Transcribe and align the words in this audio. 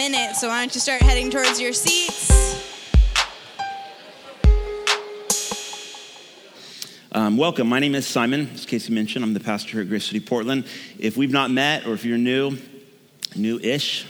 minute, 0.00 0.34
so 0.34 0.48
why 0.48 0.60
don't 0.60 0.74
you 0.74 0.80
start 0.80 1.02
heading 1.02 1.30
towards 1.30 1.60
your 1.60 1.74
seats? 1.74 2.30
Um, 7.12 7.36
welcome. 7.36 7.68
My 7.68 7.80
name 7.80 7.94
is 7.94 8.06
Simon. 8.06 8.48
As 8.54 8.64
Casey 8.64 8.94
mentioned, 8.94 9.22
I'm 9.26 9.34
the 9.34 9.40
pastor 9.40 9.72
here 9.72 9.82
at 9.82 9.90
Grace 9.90 10.06
City, 10.06 10.20
Portland. 10.20 10.64
If 10.98 11.18
we've 11.18 11.30
not 11.30 11.50
met 11.50 11.86
or 11.86 11.92
if 11.92 12.06
you're 12.06 12.16
new, 12.16 12.56
new 13.36 13.58
ish, 13.58 14.06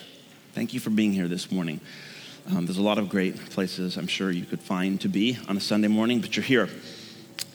thank 0.53 0.73
you 0.73 0.79
for 0.79 0.91
being 0.91 1.13
here 1.13 1.27
this 1.27 1.51
morning. 1.51 1.81
Um, 2.49 2.67
there's 2.67 2.79
a 2.79 2.83
lot 2.83 2.99
of 2.99 3.09
great 3.09 3.35
places 3.51 3.97
I'm 3.97 4.07
sure 4.07 4.31
you 4.31 4.45
could 4.45 4.61
find 4.61 5.01
to 5.01 5.09
be 5.09 5.39
on 5.49 5.57
a 5.57 5.61
Sunday 5.61 5.89
morning, 5.89 6.21
but 6.21 6.37
you're 6.37 6.45
here. 6.45 6.69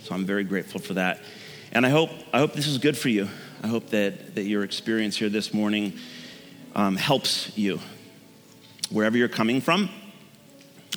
So 0.04 0.14
I'm 0.14 0.26
very 0.26 0.44
grateful 0.44 0.82
for 0.82 0.96
that. 0.96 1.22
And 1.72 1.86
I 1.86 1.90
hope, 1.90 2.10
I 2.34 2.40
hope 2.40 2.52
this 2.52 2.68
is 2.68 2.80
good 2.80 2.98
for 2.98 3.08
you. 3.08 3.30
I 3.64 3.68
hope 3.68 3.92
that, 3.92 4.36
that 4.36 4.44
your 4.44 4.66
experience 4.66 5.16
here 5.16 5.30
this 5.30 5.54
morning 5.54 5.94
um, 6.76 6.98
helps 6.98 7.58
you 7.58 7.80
wherever 8.90 9.18
you're 9.18 9.28
coming 9.28 9.62
from. 9.62 9.90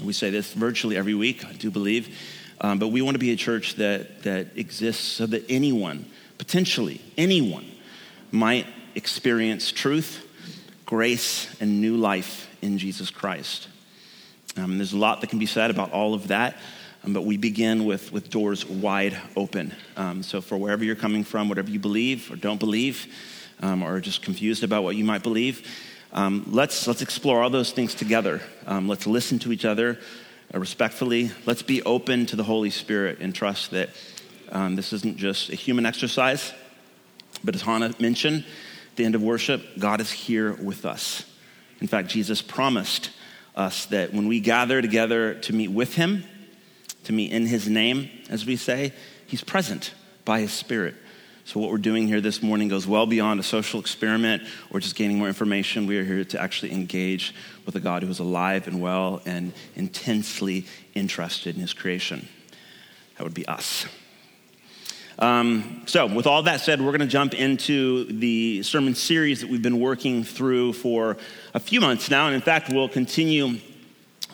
We 0.03 0.13
say 0.13 0.31
this 0.31 0.53
virtually 0.53 0.97
every 0.97 1.15
week, 1.15 1.45
I 1.45 1.53
do 1.53 1.71
believe. 1.71 2.17
Um, 2.61 2.79
but 2.79 2.89
we 2.89 3.03
want 3.03 3.15
to 3.15 3.19
be 3.19 3.31
a 3.31 3.37
church 3.37 3.75
that, 3.77 4.23
that 4.23 4.57
exists 4.57 5.05
so 5.05 5.27
that 5.27 5.45
anyone, 5.49 6.07
potentially 6.39 7.01
anyone, 7.17 7.67
might 8.31 8.67
experience 8.95 9.71
truth, 9.71 10.27
grace, 10.85 11.55
and 11.61 11.81
new 11.81 11.97
life 11.97 12.49
in 12.63 12.79
Jesus 12.79 13.11
Christ. 13.11 13.69
Um, 14.57 14.77
there's 14.77 14.93
a 14.93 14.99
lot 14.99 15.21
that 15.21 15.31
can 15.31 15.39
be 15.39 15.47
said 15.47 15.71
about 15.71 15.93
all 15.93 16.15
of 16.15 16.29
that, 16.29 16.57
um, 17.05 17.13
but 17.13 17.25
we 17.25 17.37
begin 17.37 17.85
with, 17.85 18.13
with 18.13 18.29
doors 18.29 18.67
wide 18.67 19.17
open. 19.37 19.73
Um, 19.97 20.23
so, 20.23 20.41
for 20.41 20.57
wherever 20.57 20.83
you're 20.85 20.97
coming 20.97 21.23
from, 21.23 21.49
whatever 21.49 21.71
you 21.71 21.79
believe 21.79 22.31
or 22.31 22.37
don't 22.37 22.59
believe, 22.59 23.07
um, 23.61 23.85
or 23.85 24.01
just 24.01 24.23
confused 24.23 24.65
about 24.65 24.83
what 24.83 24.97
you 24.97 25.05
might 25.05 25.23
believe, 25.23 25.69
um, 26.13 26.47
let's, 26.51 26.87
let's 26.87 27.03
explore 27.03 27.43
all 27.43 27.51
those 27.51 27.73
things 27.73 27.95
together. 27.95 28.41
let's 28.67 29.07
listen 29.07 29.39
to 29.41 29.53
each 29.53 29.65
other 29.65 29.99
uh, 30.55 30.59
respectfully. 30.59 31.31
Let's 31.47 31.63
be 31.63 31.83
open 31.83 32.27
to 32.27 32.37
the 32.37 32.45
Holy 32.45 32.71
Spirit 32.71 33.19
and 33.21 33.35
trust 33.35 33.71
that 33.73 33.91
um, 34.51 34.77
this 34.77 34.93
isn't 34.93 35.19
just 35.19 35.51
a 35.51 35.55
human 35.55 35.85
exercise, 35.85 36.53
but 37.45 37.55
as 37.55 37.63
Hannah 37.63 37.95
mentioned, 37.99 38.45
at 38.91 38.97
the 38.97 39.05
end 39.05 39.15
of 39.15 39.23
worship, 39.23 39.63
God 39.79 40.01
is 40.01 40.11
here 40.11 40.55
with 40.55 40.87
us. 40.87 41.25
In 41.81 41.87
fact, 41.87 42.09
Jesus 42.09 42.43
promised 42.43 43.11
us 43.55 43.87
that 43.87 44.13
when 44.13 44.27
we 44.27 44.41
gather 44.41 44.81
together 44.81 45.35
to 45.35 45.53
meet 45.53 45.69
with 45.69 45.95
Him, 45.95 46.25
to 47.05 47.13
meet 47.13 47.31
in 47.31 47.47
His 47.47 47.69
name, 47.69 48.09
as 48.31 48.47
we 48.47 48.57
say, 48.57 48.93
He's 49.27 49.45
present 49.45 49.93
by 50.25 50.41
His 50.41 50.53
Spirit. 50.53 50.95
So, 51.49 51.59
what 51.61 51.71
we're 51.71 51.79
doing 51.79 52.07
here 52.07 52.21
this 52.21 52.43
morning 52.43 52.69
goes 52.69 52.87
well 52.87 53.07
beyond 53.07 53.41
a 53.41 53.43
social 53.43 53.81
experiment 53.81 54.43
or 54.69 54.81
just 54.81 54.95
gaining 54.97 55.17
more 55.17 55.29
information. 55.29 55.87
We 55.87 55.97
are 55.97 56.05
here 56.05 56.23
to 56.23 56.39
actually 56.39 56.73
engage 56.73 57.35
with 57.65 57.75
a 57.75 57.81
God 57.81 58.03
who 58.03 58.11
is 58.11 58.19
alive 58.19 58.69
and 58.69 58.83
well 58.83 59.23
and 59.25 59.55
intensely 59.75 60.67
interested 60.95 61.55
in 61.55 61.63
his 61.63 61.73
creation. 61.73 62.29
That 63.17 63.25
would 63.25 63.33
be 63.33 63.49
us. 63.49 63.87
Um, 65.19 65.85
so, 65.87 66.05
with 66.05 66.27
all 66.27 66.43
that 66.43 66.61
said, 66.61 66.83
we're 66.83 66.93
going 66.93 67.01
to 67.01 67.07
jump 67.07 67.33
into 67.33 68.05
the 68.13 68.63
sermon 68.63 68.95
series 68.95 69.41
that 69.41 69.49
we've 69.49 69.63
been 69.63 69.81
working 69.81 70.25
through 70.25 70.75
for 70.75 71.17
a 71.55 71.61
few 71.61 71.81
months 71.81 72.11
now. 72.11 72.27
And 72.27 72.35
in 72.35 72.43
fact, 72.43 72.69
we'll 72.71 72.91
continue 72.91 73.59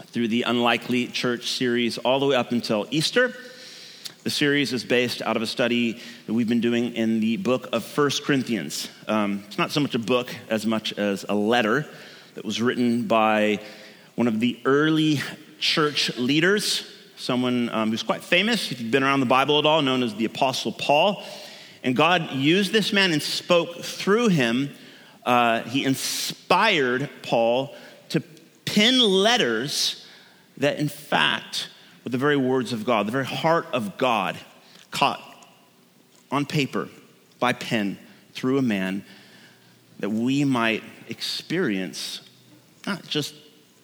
through 0.07 0.27
the 0.27 0.43
Unlikely 0.43 1.07
Church 1.07 1.53
series 1.53 1.97
all 1.97 2.19
the 2.19 2.27
way 2.27 2.35
up 2.35 2.51
until 2.51 2.89
Easter. 2.91 3.37
The 4.25 4.31
series 4.31 4.73
is 4.73 4.85
based 4.85 5.21
out 5.21 5.37
of 5.37 5.43
a 5.43 5.47
study 5.47 6.01
that 6.27 6.33
we've 6.33 6.49
been 6.49 6.63
doing 6.63 6.95
in 6.95 7.21
the 7.21 7.37
book 7.37 7.69
of 7.75 7.85
First 7.85 8.25
Corinthians. 8.25 8.89
Um, 9.07 9.45
it's 9.47 9.59
not 9.59 9.71
so 9.71 9.81
much 9.81 9.95
a 9.95 9.99
book 9.99 10.35
as 10.49 10.65
much 10.65 10.95
as 10.95 11.27
a 11.29 11.35
letter 11.35 11.87
that 12.35 12.43
was 12.43 12.63
written 12.63 13.07
by 13.07 13.61
one 14.15 14.27
of 14.27 14.41
the 14.41 14.59
early 14.65 15.21
church 15.61 16.17
leaders, 16.17 16.91
someone 17.19 17.69
um, 17.69 17.91
who's 17.91 18.03
quite 18.03 18.25
famous, 18.25 18.73
if 18.73 18.81
you've 18.81 18.91
been 18.91 19.05
around 19.05 19.21
the 19.21 19.27
Bible 19.27 19.59
at 19.59 19.67
all, 19.67 19.83
known 19.83 20.03
as 20.03 20.15
the 20.15 20.25
Apostle 20.25 20.73
Paul. 20.73 21.23
And 21.83 21.95
God 21.95 22.33
used 22.33 22.73
this 22.73 22.95
man 22.95 23.13
and 23.13 23.23
spoke 23.23 23.83
through 23.83 24.29
him. 24.29 24.71
Uh, 25.27 25.65
he 25.65 25.85
inspired 25.85 27.11
Paul 27.23 27.75
to 28.09 28.23
pen 28.65 29.01
letters 29.01 30.07
that, 30.57 30.79
in 30.79 30.89
fact, 30.89 31.69
with 32.05 32.13
the 32.13 32.19
very 32.19 32.37
words 32.37 32.73
of 32.73 32.85
God, 32.85 33.07
the 33.07 33.13
very 33.13 33.25
heart 33.25 33.67
of 33.73 33.97
God, 33.97 34.39
caught 34.91 35.21
on 36.31 36.47
paper 36.47 36.89
by 37.41 37.53
pen 37.53 37.99
through 38.35 38.59
a 38.59 38.63
man, 38.63 39.05
that 40.01 40.11
we 40.11 40.45
might 40.45 40.83
experience 41.09 42.21
not 42.87 43.03
just 43.07 43.35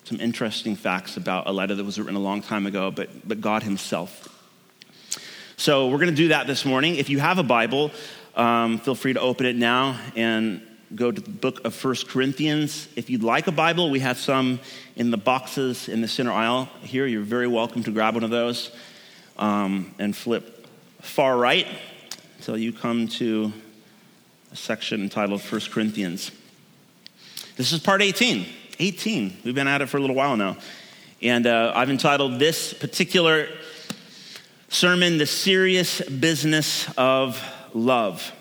some 0.05 0.21
interesting 0.21 0.77
facts 0.77 1.17
about 1.17 1.47
a 1.47 1.53
letter 1.53 1.75
that 1.75 1.85
was 1.85 1.99
written 1.99 2.17
a 2.17 2.21
long 2.21 2.43
time 2.43 2.67
ago, 2.67 2.91
but, 2.91 3.27
but 3.27 3.41
God 3.41 3.63
Himself. 3.63 4.29
So 5.57 5.89
we're 5.89 5.99
going 5.99 6.11
to 6.11 6.17
do 6.17 6.29
that 6.29 6.47
this 6.47 6.65
morning. 6.65 6.97
If 6.97 7.11
you 7.11 7.21
have 7.21 7.39
a 7.39 7.43
Bible, 7.43 7.91
um, 8.35 8.79
feel 8.79 8.95
free 8.95 9.13
to 9.13 9.21
open 9.21 9.47
it 9.47 9.57
now 9.57 10.01
and 10.17 10.63
go 10.95 11.11
to 11.11 11.21
the 11.21 11.31
book 11.31 11.65
of 11.65 11.75
First 11.75 12.09
Corinthians. 12.09 12.89
If 12.97 13.11
you'd 13.11 13.23
like 13.23 13.47
a 13.47 13.53
Bible, 13.53 13.91
we 13.91 14.01
have 14.01 14.19
some 14.19 14.61
in 14.97 15.11
the 15.11 15.17
boxes 15.17 15.89
in 15.89 16.01
the 16.01 16.09
center 16.09 16.33
aisle 16.33 16.69
here. 16.83 17.07
You're 17.07 17.23
very 17.23 17.47
welcome 17.47 17.83
to 17.85 17.91
grab 17.91 18.15
one 18.15 18.25
of 18.25 18.31
those 18.31 18.71
um, 19.39 19.95
and 19.99 20.17
flip 20.17 20.67
far 21.01 21.37
right 21.37 21.67
until 22.39 22.59
you 22.59 22.73
come 22.73 23.07
to 23.09 23.53
a 24.53 24.57
section 24.57 25.03
entitled 25.03 25.43
First 25.43 25.71
Corinthians. 25.71 26.33
This 27.57 27.73
is 27.73 27.81
part 27.81 28.03
18. 28.03 28.47
18. 28.79 29.37
We've 29.45 29.55
been 29.55 29.69
at 29.69 29.83
it 29.83 29.87
for 29.87 29.99
a 29.99 30.01
little 30.01 30.17
while 30.17 30.37
now. 30.37 30.57
And 31.23 31.47
uh, 31.47 31.73
I've 31.75 31.91
entitled 31.91 32.39
this 32.39 32.73
particular 32.73 33.47
sermon, 34.71 35.19
The 35.19 35.27
Serious 35.27 36.01
Business 36.01 36.89
of 36.97 37.43
Love. 37.75 38.33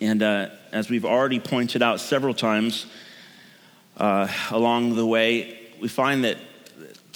And 0.00 0.22
uh, 0.22 0.50
as 0.72 0.90
we've 0.90 1.04
already 1.04 1.40
pointed 1.40 1.82
out 1.82 2.00
several 2.00 2.34
times 2.34 2.86
uh, 3.96 4.28
along 4.50 4.96
the 4.96 5.06
way, 5.06 5.58
we 5.80 5.88
find 5.88 6.24
that 6.24 6.38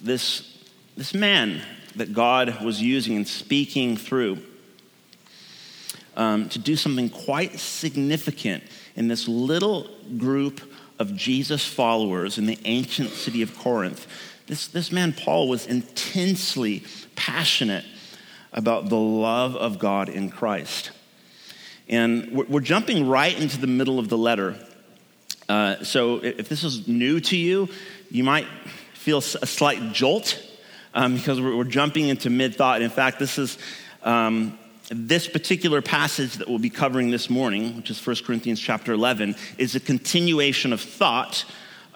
this, 0.02 0.58
this 0.96 1.14
man 1.14 1.62
that 1.96 2.12
God 2.12 2.64
was 2.64 2.80
using 2.80 3.16
and 3.16 3.26
speaking 3.26 3.96
through 3.96 4.38
um, 6.16 6.48
to 6.50 6.58
do 6.58 6.76
something 6.76 7.08
quite 7.08 7.58
significant 7.58 8.62
in 8.96 9.08
this 9.08 9.28
little 9.28 9.88
group 10.18 10.60
of 10.98 11.16
Jesus 11.16 11.66
followers 11.66 12.38
in 12.38 12.46
the 12.46 12.58
ancient 12.64 13.10
city 13.10 13.42
of 13.42 13.56
Corinth. 13.56 14.06
This, 14.46 14.68
this 14.68 14.92
man, 14.92 15.12
Paul, 15.12 15.48
was 15.48 15.66
intensely 15.66 16.84
passionate 17.16 17.84
about 18.52 18.88
the 18.88 18.98
love 18.98 19.56
of 19.56 19.78
God 19.78 20.08
in 20.08 20.30
Christ. 20.30 20.90
And 21.90 22.48
we're 22.48 22.60
jumping 22.60 23.08
right 23.08 23.36
into 23.38 23.58
the 23.58 23.66
middle 23.66 23.98
of 23.98 24.08
the 24.08 24.16
letter. 24.16 24.56
Uh, 25.48 25.82
so 25.82 26.18
if 26.18 26.48
this 26.48 26.62
is 26.62 26.86
new 26.86 27.18
to 27.18 27.36
you, 27.36 27.68
you 28.10 28.22
might 28.22 28.46
feel 28.94 29.18
a 29.18 29.22
slight 29.22 29.92
jolt 29.92 30.40
um, 30.94 31.16
because 31.16 31.40
we're, 31.40 31.56
we're, 31.56 31.64
jumping 31.64 32.08
into 32.08 32.30
mid 32.30 32.54
thought. 32.54 32.80
In 32.80 32.90
fact, 32.90 33.18
this 33.18 33.38
is 33.38 33.58
um, 34.04 34.56
this 34.88 35.26
particular 35.26 35.82
passage 35.82 36.34
that 36.34 36.48
we'll 36.48 36.60
be 36.60 36.70
covering 36.70 37.10
this 37.10 37.28
morning, 37.28 37.76
which 37.76 37.90
is 37.90 38.06
1 38.06 38.16
Corinthians 38.24 38.60
chapter 38.60 38.92
11, 38.92 39.34
is 39.58 39.74
a 39.74 39.80
continuation 39.80 40.72
of 40.72 40.80
thought, 40.80 41.44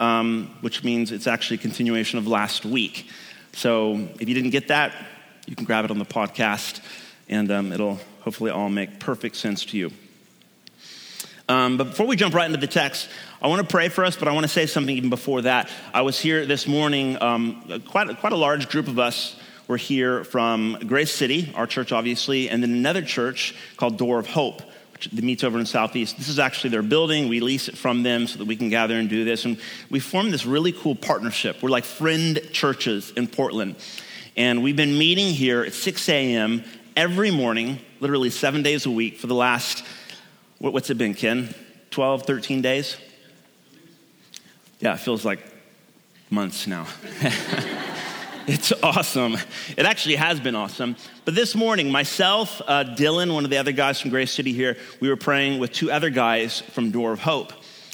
um, 0.01 0.57
which 0.61 0.83
means 0.83 1.13
it's 1.13 1.29
actually 1.29 1.59
a 1.59 1.61
continuation 1.61 2.19
of 2.19 2.27
last 2.27 2.65
week. 2.65 3.09
So 3.53 3.95
if 4.19 4.29
you 4.29 4.35
didn't 4.35 4.51
get 4.51 4.67
that, 4.69 4.93
you 5.47 5.55
can 5.55 5.65
grab 5.65 5.85
it 5.85 5.93
on 5.93 6.01
the 6.01 6.05
podcast, 6.05 6.81
and 7.29 7.51
um, 7.51 7.73
it'll 7.73 7.99
hopefully 8.21 8.51
all 8.51 8.69
make 8.69 9.01
perfect 9.01 9.37
sense 9.37 9.65
to 9.67 9.77
you. 9.77 9.91
Um, 11.49 11.77
but 11.77 11.85
before 11.85 12.07
we 12.07 12.17
jump 12.17 12.35
right 12.35 12.47
into 12.47 12.59
the 12.59 12.67
text, 12.67 13.09
I 13.43 13.49
want 13.49 13.61
to 13.61 13.71
pray 13.71 13.91
for 13.91 14.05
us, 14.05 14.17
but 14.17 14.29
I 14.29 14.33
want 14.33 14.45
to 14.45 14.53
say 14.53 14.65
something 14.65 14.97
even 14.97 15.11
before 15.11 15.43
that. 15.43 15.71
I 15.93 16.01
was 16.03 16.19
here 16.19 16.47
this 16.47 16.67
morning, 16.67 17.21
um, 17.23 17.83
quite, 17.87 18.17
quite 18.19 18.33
a 18.33 18.37
large 18.37 18.71
group 18.71 18.89
of 18.89 18.99
us 18.99 19.37
were 19.69 19.77
here 19.77 20.25
from 20.25 20.79
Grace 20.87 21.13
City, 21.13 21.53
our 21.55 21.67
church, 21.67 21.93
obviously, 21.93 22.49
and 22.49 22.63
then 22.63 22.71
another 22.71 23.03
church 23.03 23.55
called 23.77 23.99
Door 23.99 24.21
of 24.21 24.27
Hope, 24.27 24.63
which 24.93 25.13
meets 25.13 25.45
over 25.45 25.59
in 25.59 25.67
Southeast. 25.67 26.17
This 26.17 26.29
is 26.29 26.39
actually 26.39 26.71
their 26.71 26.83
building. 26.83 27.29
We 27.29 27.41
lease 27.41 27.69
it 27.69 27.77
from 27.77 28.03
them 28.03 28.27
so 28.27 28.39
that 28.39 28.47
we 28.47 28.57
can 28.57 28.71
gather 28.71 28.95
and 28.95 29.09
do 29.09 29.25
this. 29.25 29.45
And 29.45 29.59
we 29.91 30.01
formed 30.01 30.33
this 30.33 30.47
really 30.47 30.73
cool 30.73 30.95
partnership. 30.95 31.63
We're 31.63 31.71
like 31.71 31.85
friend 31.85 32.41
churches 32.53 33.13
in 33.17 33.27
Portland. 33.27 33.77
And 34.37 34.63
we've 34.63 34.77
been 34.77 34.97
meeting 34.97 35.33
here 35.33 35.63
at 35.63 35.75
6 35.75 36.09
a.m. 36.09 36.65
every 36.97 37.31
morning 37.31 37.79
literally 38.01 38.31
seven 38.31 38.63
days 38.63 38.87
a 38.87 38.91
week 38.91 39.19
for 39.19 39.27
the 39.27 39.35
last, 39.35 39.85
what's 40.59 40.91
it 40.91 40.99
been, 40.99 41.15
Ken? 41.15 41.55
12, 41.91 42.25
13 42.25 42.63
days? 42.63 42.97
Yeah, 44.81 44.95
it 44.95 45.01
feels 45.01 45.25
like 45.25 45.41
months 46.31 46.67
now. 46.67 46.87
it's 48.47 48.73
awesome. 48.83 49.37
It 49.77 49.87
actually 49.87 50.17
has 50.17 50.41
been 50.41 50.55
awesome. 50.55 50.97
But 51.25 51.35
this 51.35 51.55
morning, 51.55 51.91
myself, 51.91 52.61
uh, 52.67 52.85
Dylan, 52.85 53.33
one 53.33 53.45
of 53.45 53.51
the 53.51 53.59
other 53.59 53.73
guys 53.73 54.01
from 54.01 54.11
Grace 54.11 54.33
City 54.33 54.53
here, 54.53 54.77
we 55.01 55.09
were 55.09 55.17
praying 55.17 55.61
with 55.61 55.73
two 55.73 55.91
other 55.91 56.11
guys 56.11 56.61
from 56.61 56.91
Door 56.91 57.13
of 57.13 57.21
Hope. 57.21 57.53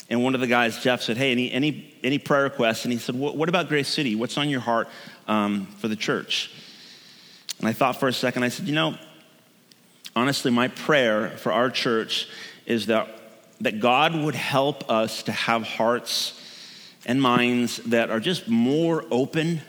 And 0.08 0.24
one 0.24 0.34
of 0.34 0.40
the 0.40 0.48
guys, 0.48 0.82
Jeff, 0.82 1.02
said, 1.02 1.16
Hey, 1.16 1.30
any, 1.30 1.52
any 1.52 1.90
any 2.02 2.18
prayer 2.18 2.44
requests. 2.44 2.84
And 2.84 2.92
he 2.92 2.98
said, 2.98 3.14
What 3.14 3.48
about 3.48 3.68
Grace 3.68 3.88
City? 3.88 4.14
What's 4.14 4.36
on 4.38 4.48
your 4.48 4.60
heart 4.60 4.88
um, 5.28 5.66
for 5.78 5.88
the 5.88 5.96
church? 5.96 6.50
And 7.60 7.68
I 7.68 7.74
thought 7.74 8.00
for 8.00 8.08
a 8.08 8.12
second, 8.12 8.42
I 8.42 8.48
said, 8.48 8.66
You 8.66 8.74
know, 8.74 8.96
honestly, 10.16 10.50
my 10.50 10.68
prayer 10.68 11.30
for 11.36 11.52
our 11.52 11.70
church 11.70 12.26
is 12.66 12.86
that, 12.86 13.08
that 13.60 13.80
God 13.80 14.14
would 14.14 14.34
help 14.34 14.90
us 14.90 15.22
to 15.24 15.32
have 15.32 15.62
hearts 15.62 16.40
and 17.04 17.20
minds 17.20 17.76
that 17.78 18.10
are 18.10 18.20
just 18.20 18.48
more 18.48 19.04
open 19.10 19.60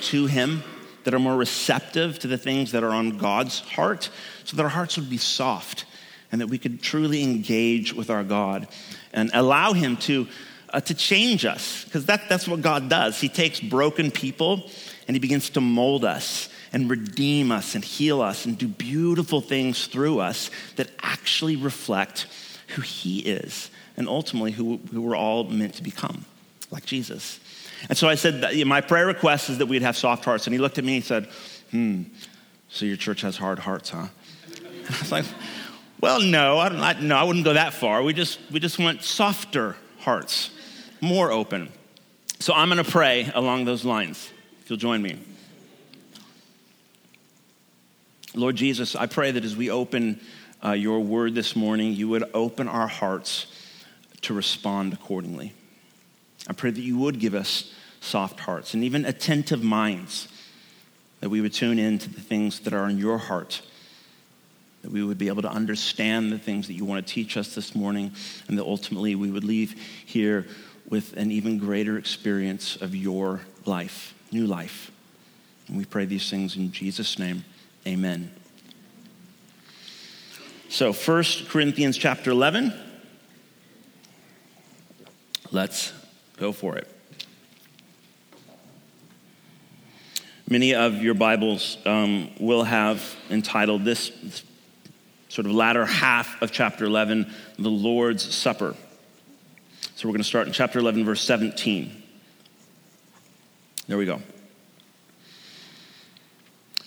to 0.00 0.26
Him, 0.26 0.62
that 1.04 1.12
are 1.12 1.18
more 1.18 1.36
receptive 1.36 2.18
to 2.20 2.28
the 2.28 2.38
things 2.38 2.72
that 2.72 2.82
are 2.82 2.92
on 2.92 3.18
God's 3.18 3.60
heart, 3.60 4.08
so 4.44 4.56
that 4.56 4.62
our 4.62 4.70
hearts 4.70 4.96
would 4.96 5.10
be 5.10 5.18
soft 5.18 5.84
and 6.32 6.40
that 6.40 6.46
we 6.46 6.58
could 6.58 6.82
truly 6.82 7.22
engage 7.22 7.92
with 7.92 8.08
our 8.08 8.24
God 8.24 8.68
and 9.12 9.30
allow 9.34 9.74
Him 9.74 9.98
to, 9.98 10.28
uh, 10.70 10.80
to 10.80 10.94
change 10.94 11.44
us, 11.44 11.84
because 11.84 12.06
that, 12.06 12.26
that's 12.30 12.48
what 12.48 12.62
God 12.62 12.88
does. 12.88 13.20
He 13.20 13.28
takes 13.28 13.60
broken 13.60 14.10
people 14.10 14.70
and 15.06 15.14
He 15.14 15.20
begins 15.20 15.50
to 15.50 15.60
mold 15.60 16.06
us 16.06 16.48
and 16.72 16.90
redeem 16.90 17.50
us 17.50 17.74
and 17.74 17.84
heal 17.84 18.20
us 18.20 18.44
and 18.44 18.58
do 18.58 18.68
beautiful 18.68 19.40
things 19.40 19.86
through 19.86 20.20
us 20.20 20.50
that 20.76 20.90
actually 21.02 21.56
reflect 21.56 22.26
who 22.68 22.82
He 22.82 23.20
is 23.20 23.70
and 23.96 24.08
ultimately 24.08 24.52
who, 24.52 24.80
we're 24.92 25.16
all 25.16 25.44
meant 25.44 25.74
to 25.74 25.82
become, 25.82 26.24
like 26.70 26.86
Jesus. 26.86 27.40
And 27.88 27.98
so 27.98 28.08
I 28.08 28.14
said, 28.14 28.40
that, 28.42 28.66
my 28.66 28.80
prayer 28.80 29.06
request 29.06 29.50
is 29.50 29.58
that 29.58 29.66
we'd 29.66 29.82
have 29.82 29.96
soft 29.96 30.24
hearts. 30.24 30.46
And 30.46 30.54
he 30.54 30.58
looked 30.58 30.78
at 30.78 30.84
me 30.84 30.96
and 30.96 31.02
he 31.02 31.06
said, 31.06 31.28
Hmm, 31.70 32.02
so 32.68 32.86
your 32.86 32.96
church 32.96 33.20
has 33.22 33.36
hard 33.36 33.58
hearts, 33.58 33.90
huh? 33.90 34.06
And 34.56 34.86
I 34.86 34.98
was 34.98 35.12
like, 35.12 35.24
Well, 36.00 36.20
no, 36.20 36.58
I, 36.58 36.68
don't, 36.68 36.80
I, 36.80 37.00
no, 37.00 37.16
I 37.16 37.24
wouldn't 37.24 37.44
go 37.44 37.54
that 37.54 37.74
far. 37.74 38.02
We 38.02 38.12
just, 38.12 38.38
we 38.50 38.60
just 38.60 38.78
want 38.78 39.02
softer 39.02 39.76
hearts, 39.98 40.50
more 41.00 41.32
open. 41.32 41.72
So 42.40 42.54
I'm 42.54 42.68
going 42.68 42.82
to 42.82 42.88
pray 42.88 43.30
along 43.34 43.64
those 43.64 43.84
lines, 43.84 44.30
if 44.62 44.70
you'll 44.70 44.78
join 44.78 45.02
me. 45.02 45.18
Lord 48.34 48.56
Jesus, 48.56 48.94
I 48.94 49.06
pray 49.06 49.30
that 49.30 49.44
as 49.44 49.56
we 49.56 49.70
open 49.70 50.20
uh, 50.64 50.72
your 50.72 51.00
word 51.00 51.34
this 51.34 51.56
morning, 51.56 51.94
you 51.94 52.08
would 52.08 52.24
open 52.34 52.68
our 52.68 52.88
hearts 52.88 53.46
to 54.22 54.34
respond 54.34 54.92
accordingly. 54.92 55.52
I 56.48 56.52
pray 56.52 56.70
that 56.70 56.80
you 56.80 56.98
would 56.98 57.20
give 57.20 57.34
us 57.34 57.72
soft 58.00 58.40
hearts 58.40 58.74
and 58.74 58.84
even 58.84 59.04
attentive 59.04 59.62
minds, 59.62 60.28
that 61.20 61.30
we 61.30 61.40
would 61.40 61.52
tune 61.52 61.78
in 61.78 61.98
to 61.98 62.08
the 62.10 62.20
things 62.20 62.60
that 62.60 62.72
are 62.72 62.88
in 62.88 62.98
your 62.98 63.18
heart, 63.18 63.62
that 64.82 64.90
we 64.90 65.02
would 65.02 65.18
be 65.18 65.28
able 65.28 65.42
to 65.42 65.50
understand 65.50 66.30
the 66.30 66.38
things 66.38 66.66
that 66.66 66.74
you 66.74 66.84
want 66.84 67.06
to 67.06 67.12
teach 67.12 67.36
us 67.36 67.54
this 67.54 67.74
morning, 67.74 68.12
and 68.46 68.58
that 68.58 68.64
ultimately 68.64 69.14
we 69.14 69.30
would 69.30 69.44
leave 69.44 69.72
here 70.04 70.46
with 70.88 71.16
an 71.16 71.30
even 71.30 71.58
greater 71.58 71.98
experience 71.98 72.76
of 72.76 72.94
your 72.94 73.40
life, 73.64 74.14
new 74.32 74.46
life. 74.46 74.90
And 75.66 75.76
we 75.76 75.84
pray 75.84 76.04
these 76.04 76.28
things 76.30 76.56
in 76.56 76.72
Jesus' 76.72 77.18
name. 77.18 77.44
Amen. 77.86 78.30
So, 80.68 80.92
1 80.92 81.24
Corinthians 81.48 81.96
chapter 81.96 82.30
11. 82.30 82.74
Let's 85.50 85.92
go 86.36 86.52
for 86.52 86.76
it. 86.76 86.88
Many 90.50 90.74
of 90.74 91.02
your 91.02 91.14
Bibles 91.14 91.76
um, 91.84 92.30
will 92.38 92.64
have 92.64 93.16
entitled 93.30 93.84
this, 93.84 94.10
this 94.22 94.42
sort 95.28 95.46
of 95.46 95.52
latter 95.52 95.84
half 95.84 96.40
of 96.40 96.52
chapter 96.52 96.84
11, 96.84 97.32
the 97.58 97.70
Lord's 97.70 98.34
Supper. 98.34 98.74
So 99.94 100.08
we're 100.08 100.12
going 100.12 100.22
to 100.22 100.28
start 100.28 100.46
in 100.46 100.52
chapter 100.52 100.78
11, 100.78 101.04
verse 101.04 101.22
17. 101.22 102.02
There 103.88 103.98
we 103.98 104.06
go. 104.06 104.22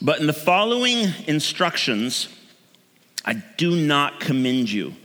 But 0.01 0.19
in 0.19 0.25
the 0.25 0.33
following 0.33 1.13
instructions, 1.27 2.27
I 3.23 3.33
do 3.57 3.75
not 3.75 4.19
commend 4.19 4.71
you. 4.71 4.95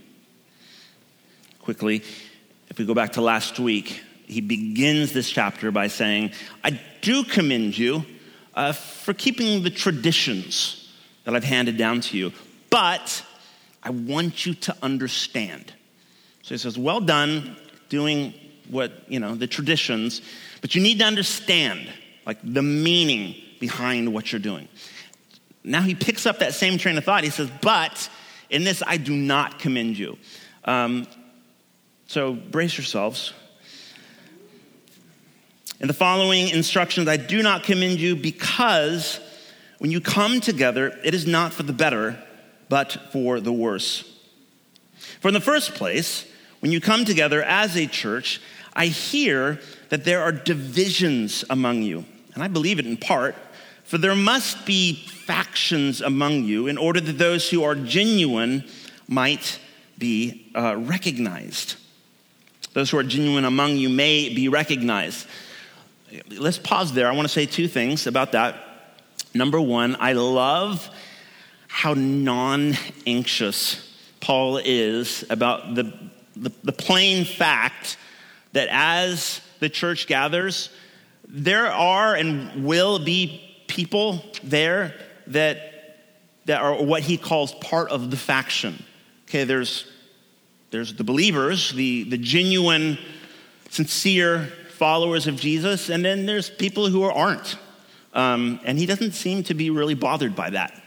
Quickly, 1.60 2.02
if 2.70 2.78
we 2.78 2.86
go 2.86 2.94
back 2.94 3.12
to 3.12 3.20
last 3.20 3.58
week, 3.58 4.02
he 4.26 4.40
begins 4.40 5.12
this 5.12 5.28
chapter 5.28 5.70
by 5.70 5.88
saying, 5.88 6.32
I 6.64 6.80
do 7.02 7.24
commend 7.24 7.76
you 7.76 8.06
uh, 8.54 8.72
for 8.72 9.12
keeping 9.12 9.62
the 9.62 9.70
traditions 9.70 10.90
that 11.24 11.36
I've 11.36 11.44
handed 11.44 11.76
down 11.76 12.00
to 12.02 12.16
you, 12.16 12.32
but 12.70 13.22
I 13.82 13.90
want 13.90 14.46
you 14.46 14.54
to 14.54 14.76
understand. 14.82 15.74
So 16.42 16.54
he 16.54 16.58
says, 16.58 16.78
Well 16.78 17.00
done 17.00 17.56
doing 17.90 18.32
what, 18.68 18.92
you 19.08 19.20
know, 19.20 19.34
the 19.34 19.46
traditions, 19.46 20.22
but 20.62 20.74
you 20.74 20.80
need 20.80 21.00
to 21.00 21.04
understand, 21.04 21.86
like, 22.24 22.38
the 22.42 22.62
meaning 22.62 23.36
behind 23.60 24.12
what 24.12 24.32
you're 24.32 24.40
doing. 24.40 24.68
Now 25.64 25.82
he 25.82 25.94
picks 25.94 26.26
up 26.26 26.38
that 26.38 26.54
same 26.54 26.78
train 26.78 26.96
of 26.96 27.04
thought. 27.04 27.24
He 27.24 27.30
says, 27.30 27.50
But 27.60 28.08
in 28.50 28.64
this 28.64 28.82
I 28.86 28.96
do 28.96 29.14
not 29.14 29.58
commend 29.58 29.98
you. 29.98 30.16
Um, 30.64 31.06
so 32.06 32.32
brace 32.34 32.76
yourselves. 32.78 33.32
In 35.80 35.88
the 35.88 35.94
following 35.94 36.48
instructions, 36.48 37.08
I 37.08 37.16
do 37.16 37.42
not 37.42 37.64
commend 37.64 37.98
you 37.98 38.16
because 38.16 39.20
when 39.78 39.90
you 39.90 40.00
come 40.00 40.40
together, 40.40 40.98
it 41.04 41.14
is 41.14 41.26
not 41.26 41.52
for 41.52 41.64
the 41.64 41.72
better, 41.72 42.22
but 42.68 42.92
for 43.12 43.40
the 43.40 43.52
worse. 43.52 44.10
For 45.20 45.28
in 45.28 45.34
the 45.34 45.40
first 45.40 45.74
place, 45.74 46.26
when 46.60 46.72
you 46.72 46.80
come 46.80 47.04
together 47.04 47.42
as 47.42 47.76
a 47.76 47.86
church, 47.86 48.40
I 48.72 48.86
hear 48.86 49.60
that 49.90 50.04
there 50.04 50.22
are 50.22 50.32
divisions 50.32 51.44
among 51.50 51.82
you. 51.82 52.04
And 52.34 52.42
I 52.42 52.48
believe 52.48 52.78
it 52.78 52.86
in 52.86 52.96
part 52.96 53.34
for 53.86 53.98
there 53.98 54.16
must 54.16 54.66
be 54.66 54.94
factions 54.94 56.00
among 56.00 56.44
you 56.44 56.66
in 56.66 56.76
order 56.76 57.00
that 57.00 57.18
those 57.18 57.48
who 57.48 57.62
are 57.62 57.74
genuine 57.74 58.64
might 59.08 59.60
be 59.96 60.50
uh, 60.54 60.76
recognized. 60.76 61.76
Those 62.72 62.90
who 62.90 62.98
are 62.98 63.04
genuine 63.04 63.44
among 63.44 63.76
you 63.76 63.88
may 63.88 64.28
be 64.34 64.48
recognized. 64.48 65.26
Let's 66.30 66.58
pause 66.58 66.92
there. 66.92 67.08
I 67.08 67.12
want 67.12 67.26
to 67.26 67.32
say 67.32 67.46
two 67.46 67.68
things 67.68 68.06
about 68.06 68.32
that. 68.32 68.56
Number 69.34 69.60
one, 69.60 69.96
I 70.00 70.12
love 70.12 70.90
how 71.68 71.94
non 71.94 72.74
anxious 73.06 73.94
Paul 74.20 74.58
is 74.58 75.24
about 75.30 75.76
the, 75.76 75.92
the, 76.34 76.50
the 76.64 76.72
plain 76.72 77.24
fact 77.24 77.98
that 78.52 78.68
as 78.70 79.40
the 79.60 79.68
church 79.68 80.06
gathers, 80.06 80.70
there 81.28 81.66
are 81.66 82.14
and 82.14 82.64
will 82.64 82.98
be 82.98 83.45
people 83.76 84.24
there 84.42 84.94
that, 85.26 85.98
that 86.46 86.62
are 86.62 86.82
what 86.82 87.02
he 87.02 87.18
calls 87.18 87.52
part 87.56 87.90
of 87.90 88.10
the 88.10 88.16
faction. 88.16 88.82
Okay, 89.28 89.44
there's, 89.44 89.86
there's 90.70 90.94
the 90.94 91.04
believers, 91.04 91.72
the, 91.72 92.04
the 92.04 92.16
genuine, 92.16 92.98
sincere 93.68 94.50
followers 94.70 95.26
of 95.26 95.36
Jesus, 95.36 95.90
and 95.90 96.04
then 96.04 96.26
there's 96.26 96.48
people 96.48 96.88
who 96.88 97.02
aren't. 97.04 97.56
Um, 98.14 98.60
and 98.64 98.78
he 98.78 98.86
doesn't 98.86 99.12
seem 99.12 99.42
to 99.44 99.54
be 99.54 99.68
really 99.68 99.94
bothered 99.94 100.34
by 100.34 100.50
that. 100.50 100.82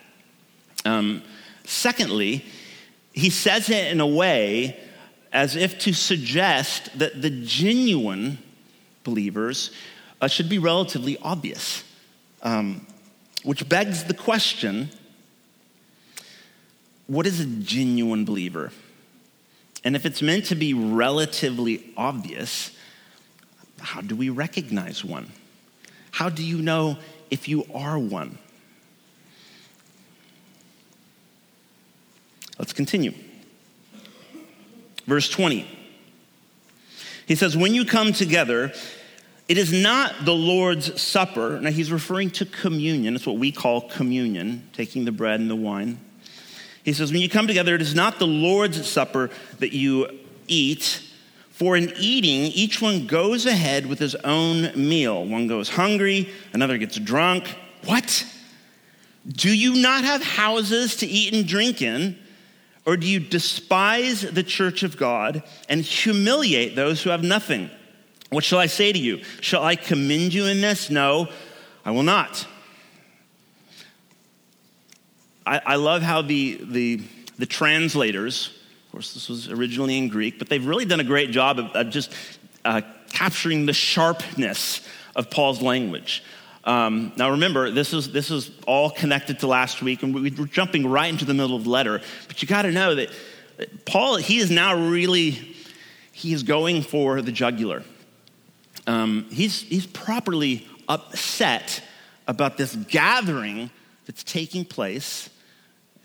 Um, 0.83 1.21
secondly, 1.65 2.43
he 3.13 3.29
says 3.29 3.69
it 3.69 3.91
in 3.91 4.01
a 4.01 4.07
way 4.07 4.79
as 5.31 5.55
if 5.55 5.77
to 5.79 5.93
suggest 5.93 6.97
that 6.97 7.21
the 7.21 7.29
genuine 7.29 8.39
believers 9.03 9.71
uh, 10.21 10.27
should 10.27 10.49
be 10.49 10.57
relatively 10.57 11.17
obvious. 11.21 11.83
Um, 12.41 12.85
which 13.43 13.67
begs 13.67 14.05
the 14.05 14.13
question 14.13 14.89
what 17.07 17.25
is 17.25 17.39
a 17.39 17.45
genuine 17.45 18.23
believer? 18.23 18.71
And 19.83 19.95
if 19.95 20.05
it's 20.05 20.21
meant 20.21 20.45
to 20.45 20.55
be 20.55 20.75
relatively 20.75 21.91
obvious, 21.97 22.71
how 23.79 24.01
do 24.01 24.15
we 24.15 24.29
recognize 24.29 25.03
one? 25.03 25.31
How 26.11 26.29
do 26.29 26.43
you 26.43 26.61
know 26.61 26.99
if 27.31 27.47
you 27.47 27.65
are 27.73 27.97
one? 27.97 28.37
Let's 32.59 32.73
continue. 32.73 33.13
Verse 35.07 35.29
20. 35.29 35.67
He 37.25 37.35
says, 37.35 37.55
When 37.57 37.73
you 37.73 37.85
come 37.85 38.11
together, 38.13 38.73
it 39.49 39.57
is 39.57 39.73
not 39.73 40.13
the 40.25 40.33
Lord's 40.33 41.01
Supper. 41.01 41.59
Now, 41.59 41.71
he's 41.71 41.91
referring 41.91 42.29
to 42.31 42.45
communion. 42.45 43.15
It's 43.15 43.25
what 43.25 43.37
we 43.37 43.51
call 43.51 43.81
communion, 43.81 44.69
taking 44.73 45.05
the 45.05 45.11
bread 45.11 45.39
and 45.39 45.49
the 45.49 45.55
wine. 45.55 45.99
He 46.83 46.93
says, 46.93 47.11
When 47.11 47.19
you 47.19 47.29
come 47.29 47.47
together, 47.47 47.73
it 47.73 47.81
is 47.81 47.95
not 47.95 48.19
the 48.19 48.27
Lord's 48.27 48.87
Supper 48.87 49.31
that 49.57 49.73
you 49.73 50.07
eat. 50.47 51.03
For 51.49 51.75
in 51.75 51.91
eating, 51.97 52.43
each 52.53 52.79
one 52.79 53.07
goes 53.07 53.47
ahead 53.47 53.87
with 53.87 53.97
his 53.97 54.13
own 54.15 54.71
meal. 54.75 55.25
One 55.25 55.47
goes 55.47 55.67
hungry, 55.67 56.29
another 56.53 56.77
gets 56.77 56.99
drunk. 56.99 57.53
What? 57.85 58.25
Do 59.27 59.53
you 59.53 59.81
not 59.81 60.03
have 60.03 60.23
houses 60.23 60.97
to 60.97 61.07
eat 61.07 61.33
and 61.33 61.47
drink 61.47 61.81
in? 61.81 62.19
Or 62.85 62.97
do 62.97 63.07
you 63.07 63.19
despise 63.19 64.21
the 64.21 64.43
church 64.43 64.83
of 64.83 64.95
God 64.95 65.43
and 65.67 65.81
humiliate 65.81 66.75
those 66.75 67.01
who 67.01 67.09
have 67.09 67.23
nothing? 67.23 67.71
What 68.29 68.43
shall 68.43 68.59
I 68.59 68.67
say 68.67 68.91
to 68.91 68.99
you? 68.99 69.23
Shall 69.41 69.63
I 69.63 69.75
commend 69.75 70.33
you 70.33 70.45
in 70.45 70.61
this? 70.61 70.89
No, 70.89 71.29
I 71.83 71.91
will 71.91 72.03
not. 72.03 72.47
I, 75.45 75.61
I 75.65 75.75
love 75.75 76.03
how 76.03 76.21
the, 76.21 76.59
the, 76.61 77.01
the 77.39 77.47
translators, 77.47 78.55
of 78.85 78.91
course, 78.91 79.13
this 79.13 79.29
was 79.29 79.49
originally 79.49 79.97
in 79.97 80.09
Greek, 80.09 80.37
but 80.37 80.47
they've 80.47 80.65
really 80.65 80.85
done 80.85 80.99
a 80.99 81.03
great 81.05 81.31
job 81.31 81.57
of, 81.57 81.65
of 81.71 81.89
just 81.89 82.13
uh, 82.63 82.81
capturing 83.09 83.65
the 83.65 83.73
sharpness 83.73 84.87
of 85.15 85.31
Paul's 85.31 85.61
language. 85.61 86.23
Um, 86.65 87.13
now 87.15 87.31
remember, 87.31 87.71
this 87.71 87.93
is, 87.93 88.11
this 88.11 88.29
is 88.29 88.51
all 88.67 88.91
connected 88.91 89.39
to 89.39 89.47
last 89.47 89.81
week, 89.81 90.03
and 90.03 90.13
we're 90.13 90.29
jumping 90.29 90.85
right 90.85 91.09
into 91.09 91.25
the 91.25 91.33
middle 91.33 91.55
of 91.55 91.63
the 91.63 91.69
letter. 91.71 91.99
But 92.27 92.43
you 92.43 92.47
got 92.47 92.61
to 92.63 92.71
know 92.71 92.93
that 92.93 93.09
Paul, 93.85 94.17
he 94.17 94.37
is 94.37 94.51
now 94.51 94.75
really, 94.75 95.55
he 96.11 96.31
is 96.31 96.43
going 96.43 96.83
for 96.83 97.23
the 97.23 97.31
jugular. 97.31 97.83
Um, 98.89 99.27
he's, 99.29 99.61
he's 99.61 99.85
properly 99.85 100.67
upset 100.87 101.83
about 102.27 102.57
this 102.57 102.75
gathering 102.75 103.69
that's 104.07 104.23
taking 104.23 104.65
place 104.65 105.29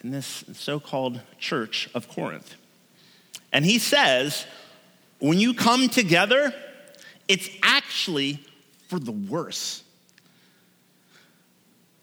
in 0.03 0.11
this 0.11 0.45
so 0.53 0.79
called 0.79 1.19
church 1.39 1.89
of 1.95 2.11
Corinth. 2.11 2.57
And 3.55 3.65
he 3.65 3.79
says, 3.79 4.45
when 5.19 5.39
you 5.39 5.55
come 5.55 5.89
together, 5.89 6.53
it's 7.27 7.49
actually 7.63 8.45
for 8.89 8.99
the 8.99 9.13
worse. 9.13 9.83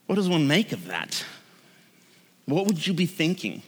What 0.07 0.15
does 0.15 0.27
one 0.27 0.47
make 0.47 0.71
of 0.71 0.87
that? 0.87 1.23
What 2.45 2.65
would 2.65 2.87
you 2.87 2.95
be 2.95 3.05
thinking? 3.05 3.61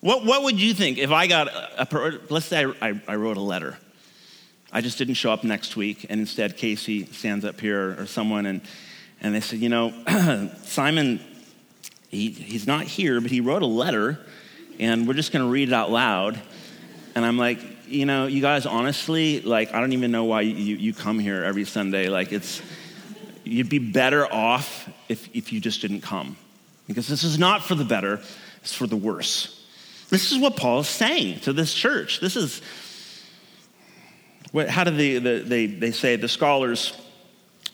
What, 0.00 0.24
what 0.26 0.42
would 0.42 0.60
you 0.60 0.74
think 0.74 0.98
if 0.98 1.12
I 1.12 1.28
got 1.28 1.46
a, 1.46 1.86
a 1.88 2.20
let's 2.30 2.46
say 2.46 2.64
I, 2.64 2.88
I, 2.88 3.00
I, 3.06 3.14
wrote 3.14 3.36
a 3.36 3.42
letter. 3.42 3.78
I 4.72 4.80
just 4.80 4.98
didn't 4.98 5.14
show 5.14 5.32
up 5.32 5.42
next 5.42 5.76
week, 5.76 6.06
and 6.08 6.20
instead 6.20 6.56
Casey 6.56 7.04
stands 7.06 7.44
up 7.44 7.60
here 7.60 8.00
or 8.00 8.06
someone, 8.06 8.46
and, 8.46 8.60
and 9.20 9.34
they 9.34 9.40
said, 9.40 9.58
you 9.58 9.68
know, 9.68 9.92
Simon, 10.62 11.20
he, 12.08 12.30
he's 12.30 12.66
not 12.66 12.84
here, 12.84 13.20
but 13.20 13.30
he 13.30 13.40
wrote 13.40 13.62
a 13.62 13.66
letter, 13.66 14.18
and 14.78 15.08
we're 15.08 15.14
just 15.14 15.32
going 15.32 15.44
to 15.44 15.50
read 15.50 15.68
it 15.68 15.74
out 15.74 15.90
loud. 15.90 16.40
And 17.16 17.24
I'm 17.24 17.36
like, 17.36 17.58
you 17.88 18.06
know, 18.06 18.26
you 18.26 18.40
guys, 18.40 18.64
honestly, 18.64 19.40
like, 19.40 19.74
I 19.74 19.80
don't 19.80 19.92
even 19.92 20.12
know 20.12 20.24
why 20.24 20.42
you, 20.42 20.76
you 20.76 20.94
come 20.94 21.18
here 21.18 21.42
every 21.42 21.64
Sunday. 21.64 22.08
Like, 22.08 22.32
it's, 22.32 22.62
you'd 23.42 23.68
be 23.68 23.80
better 23.80 24.32
off 24.32 24.88
if, 25.08 25.28
if 25.34 25.52
you 25.52 25.60
just 25.60 25.80
didn't 25.80 26.02
come. 26.02 26.36
Because 26.86 27.08
this 27.08 27.24
is 27.24 27.38
not 27.38 27.64
for 27.64 27.74
the 27.74 27.84
better, 27.84 28.20
it's 28.62 28.74
for 28.74 28.86
the 28.86 28.96
worse. 28.96 29.56
This 30.10 30.32
is 30.32 30.38
what 30.38 30.56
Paul 30.56 30.80
is 30.80 30.88
saying 30.88 31.40
to 31.40 31.52
this 31.52 31.74
church. 31.74 32.20
This 32.20 32.36
is, 32.36 32.62
how 34.52 34.84
do 34.84 34.90
they, 34.90 35.18
the, 35.18 35.38
they, 35.40 35.66
they 35.66 35.92
say, 35.92 36.16
the 36.16 36.28
scholars 36.28 36.92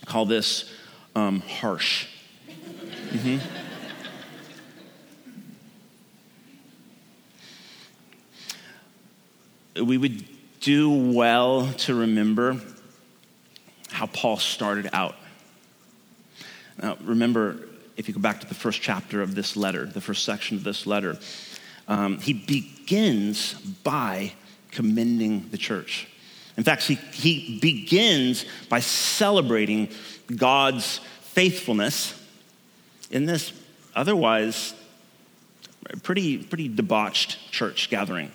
call 0.05 0.27
this 0.27 0.71
um, 1.15 1.41
harsh. 1.41 2.07
Mm-hmm. 3.11 3.39
we 9.85 9.99
would 9.99 10.25
do 10.61 10.91
well 10.91 11.71
to 11.73 11.95
remember 11.95 12.61
how 13.91 14.07
Paul 14.07 14.37
started 14.37 14.89
out. 14.93 15.17
Now, 16.83 16.97
remember, 17.03 17.69
if 17.97 18.09
you 18.09 18.15
go 18.15 18.21
back 18.21 18.41
to 18.41 18.47
the 18.47 18.55
first 18.55 18.83
chapter 18.83 19.23
of 19.23 19.35
this 19.35 19.57
letter, 19.57 19.87
the 19.87 20.01
first 20.01 20.25
section 20.25 20.57
of 20.57 20.65
this 20.65 20.87
letter, 20.87 21.19
um, 21.89 22.19
he 22.19 22.33
begins 22.33 23.55
by 23.55 24.33
commending 24.71 25.49
the 25.51 25.59
church. 25.59 26.09
In 26.57 26.65
fact, 26.65 26.83
he, 26.85 26.95
he 26.95 27.59
begins 27.61 28.45
by 28.69 28.81
celebrating 28.81 29.91
God's 30.35 31.01
faithfulness 31.21 32.21
in 33.11 33.27
this 33.27 33.53
otherwise 33.95 34.75
pretty, 36.03 36.39
pretty 36.39 36.69
debauched 36.69 37.53
church 37.53 37.91
gathering. 37.91 38.33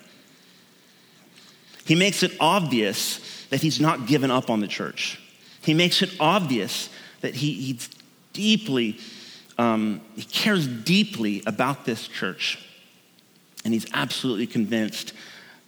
He 1.86 1.96
makes 1.96 2.24
it 2.24 2.32
obvious 2.40 3.46
that 3.50 3.62
he's 3.62 3.82
not 3.82 4.08
given 4.08 4.32
up 4.32 4.50
on 4.50 4.60
the 4.60 4.68
church. 4.68 5.20
He 5.62 5.74
makes 5.74 6.02
it 6.02 6.16
obvious 6.20 6.90
that 7.22 7.36
he, 7.36 7.54
he's 7.54 7.90
deeply, 8.34 9.00
um, 9.58 10.02
he 10.16 10.24
cares 10.24 10.68
deeply 10.68 11.44
about 11.46 11.86
this 11.86 12.08
church. 12.08 12.60
And 13.64 13.74
he's 13.74 13.86
absolutely 13.94 14.48
convinced 14.48 15.14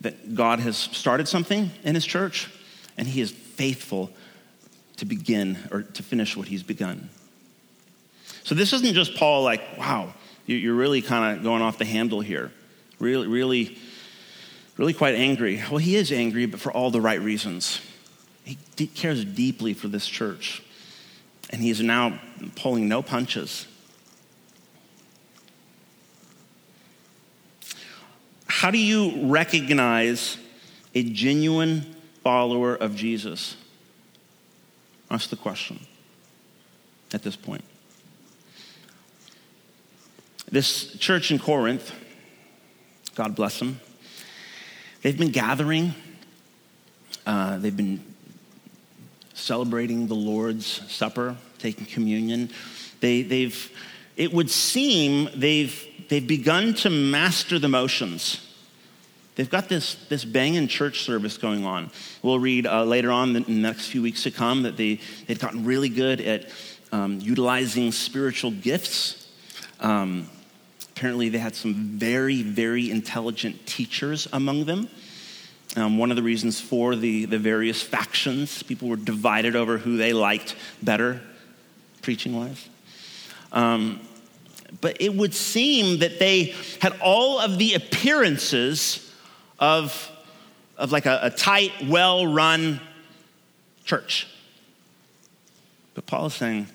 that 0.03 0.35
God 0.35 0.59
has 0.59 0.77
started 0.77 1.27
something 1.27 1.71
in 1.83 1.95
his 1.95 2.05
church, 2.05 2.49
and 2.97 3.07
he 3.07 3.21
is 3.21 3.31
faithful 3.31 4.11
to 4.97 5.05
begin 5.05 5.57
or 5.71 5.81
to 5.81 6.03
finish 6.03 6.37
what 6.37 6.47
he's 6.47 6.63
begun. 6.63 7.09
So 8.43 8.55
this 8.55 8.73
isn't 8.73 8.93
just 8.93 9.15
Paul 9.15 9.43
like, 9.43 9.61
wow, 9.77 10.13
you're 10.45 10.75
really 10.75 11.01
kind 11.01 11.37
of 11.37 11.43
going 11.43 11.61
off 11.61 11.77
the 11.77 11.85
handle 11.85 12.21
here. 12.21 12.51
Really, 12.99 13.27
really, 13.27 13.77
really 14.77 14.93
quite 14.93 15.15
angry. 15.15 15.61
Well, 15.69 15.79
he 15.79 15.95
is 15.95 16.11
angry, 16.11 16.45
but 16.45 16.59
for 16.59 16.71
all 16.71 16.91
the 16.91 17.01
right 17.01 17.19
reasons. 17.19 17.79
He 18.43 18.87
cares 18.87 19.23
deeply 19.23 19.73
for 19.73 19.87
this 19.87 20.05
church 20.05 20.61
and 21.53 21.61
he's 21.61 21.81
now 21.81 22.19
pulling 22.55 22.87
no 22.87 23.01
punches. 23.03 23.67
How 28.63 28.71
do 28.71 28.77
you 28.77 29.27
recognize 29.27 30.37
a 30.95 31.03
genuine 31.03 31.97
follower 32.23 32.73
of 32.73 32.95
Jesus? 32.95 33.57
That's 35.09 35.27
the 35.27 35.35
question 35.35 35.81
at 37.13 37.23
this 37.23 37.35
point. 37.35 37.65
This 40.49 40.97
church 40.97 41.29
in 41.29 41.39
Corinth, 41.39 41.91
God 43.15 43.35
bless 43.35 43.59
them, 43.59 43.81
they've 45.01 45.17
been 45.17 45.31
gathering, 45.31 45.93
uh, 47.25 47.57
they've 47.57 47.75
been 47.75 48.01
celebrating 49.33 50.07
the 50.07 50.15
Lord's 50.15 50.89
Supper, 50.89 51.35
taking 51.59 51.85
communion. 51.85 52.49
They, 53.01 53.23
they've, 53.23 53.69
it 54.15 54.31
would 54.31 54.49
seem 54.49 55.27
they've, 55.35 55.85
they've 56.07 56.25
begun 56.25 56.75
to 56.75 56.89
master 56.89 57.59
the 57.59 57.67
motions. 57.67 58.39
They've 59.35 59.49
got 59.49 59.67
this, 59.67 59.95
this 60.09 60.23
banging 60.23 60.67
church 60.67 61.01
service 61.01 61.37
going 61.37 61.65
on. 61.65 61.89
We'll 62.21 62.39
read 62.39 62.67
uh, 62.67 62.83
later 62.83 63.11
on 63.11 63.35
in 63.35 63.43
the 63.43 63.51
next 63.51 63.87
few 63.87 64.01
weeks 64.01 64.23
to 64.23 64.31
come 64.31 64.63
that 64.63 64.77
they, 64.77 64.99
they've 65.27 65.39
gotten 65.39 65.65
really 65.65 65.89
good 65.89 66.21
at 66.21 66.49
um, 66.91 67.19
utilizing 67.19 67.91
spiritual 67.91 68.51
gifts. 68.51 69.27
Um, 69.79 70.29
apparently, 70.91 71.29
they 71.29 71.39
had 71.39 71.55
some 71.55 71.73
very, 71.73 72.43
very 72.43 72.91
intelligent 72.91 73.65
teachers 73.65 74.27
among 74.31 74.65
them. 74.65 74.87
Um, 75.75 75.97
one 75.97 76.11
of 76.11 76.17
the 76.17 76.23
reasons 76.23 76.61
for 76.61 76.95
the, 76.95 77.25
the 77.25 77.39
various 77.39 77.81
factions, 77.81 78.61
people 78.61 78.87
were 78.87 78.95
divided 78.95 79.55
over 79.55 79.79
who 79.79 79.97
they 79.97 80.13
liked 80.13 80.55
better, 80.83 81.19
preaching 82.03 82.35
wise. 82.35 82.69
Um, 83.51 83.99
but 84.81 85.01
it 85.01 85.15
would 85.15 85.33
seem 85.33 85.99
that 85.99 86.19
they 86.19 86.53
had 86.79 86.95
all 87.01 87.39
of 87.39 87.57
the 87.57 87.73
appearances 87.73 89.02
of, 89.63 90.11
of 90.77 90.91
like 90.91 91.05
a, 91.05 91.19
a 91.23 91.29
tight, 91.29 91.71
well 91.85 92.27
run 92.27 92.81
church. 93.85 94.27
But 95.93 96.05
Paul 96.05 96.25
is 96.25 96.33
saying, 96.33 96.67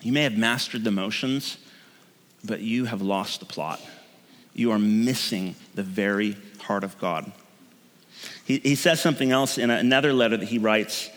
you 0.00 0.12
may 0.12 0.22
have 0.22 0.36
mastered 0.36 0.82
the 0.82 0.90
motions, 0.90 1.58
but 2.42 2.60
you 2.60 2.86
have 2.86 3.02
lost 3.02 3.40
the 3.40 3.46
plot. 3.46 3.82
You 4.54 4.70
are 4.70 4.78
missing 4.78 5.56
the 5.74 5.82
very 5.82 6.38
heart 6.60 6.84
of 6.84 6.98
God. 6.98 7.30
He, 8.46 8.60
he 8.60 8.76
says 8.76 8.98
something 8.98 9.30
else 9.30 9.58
in 9.58 9.68
another 9.68 10.14
letter 10.14 10.38
that 10.38 10.48
he 10.48 10.58
writes 10.58 11.10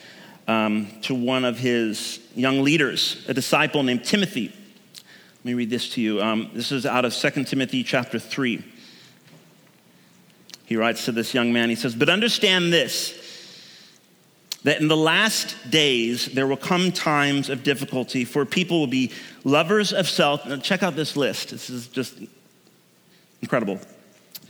um, 0.50 0.88
to 1.04 1.16
one 1.16 1.46
of 1.46 1.58
his 1.58 2.20
young 2.36 2.62
leaders, 2.62 3.24
a 3.30 3.34
disciple 3.34 3.84
named 3.84 4.04
Timothy. 4.04 4.48
Let 4.48 5.46
me 5.46 5.54
read 5.54 5.70
this 5.70 5.92
to 5.92 6.02
you. 6.02 6.22
Um, 6.22 6.50
this 6.54 6.74
is 6.74 6.86
out 6.86 7.06
of 7.06 7.14
2 7.14 7.46
Timothy 7.46 7.84
chapter 7.84 8.20
3. 8.20 8.64
He 10.70 10.78
writes 10.78 11.06
to 11.06 11.12
this 11.12 11.34
young 11.34 11.52
man, 11.52 11.70
he 11.70 11.76
says, 11.76 11.96
But 11.96 12.10
understand 12.10 12.72
this, 12.72 13.16
that 14.64 14.80
in 14.80 14.88
the 14.88 14.96
last 14.96 15.72
days 15.72 16.28
there 16.28 16.46
will 16.46 16.58
come 16.58 16.92
times 16.92 17.50
of 17.50 17.64
difficulty, 17.64 18.24
for 18.24 18.46
people 18.46 18.80
will 18.80 18.86
be 18.86 19.12
lovers 19.44 19.92
of 19.92 20.08
self. 20.08 20.46
Now 20.46 20.58
check 20.58 20.84
out 20.84 20.96
this 20.96 21.18
list. 21.18 21.50
This 21.50 21.72
is 21.72 21.88
just 21.88 22.20
incredible. 23.42 23.80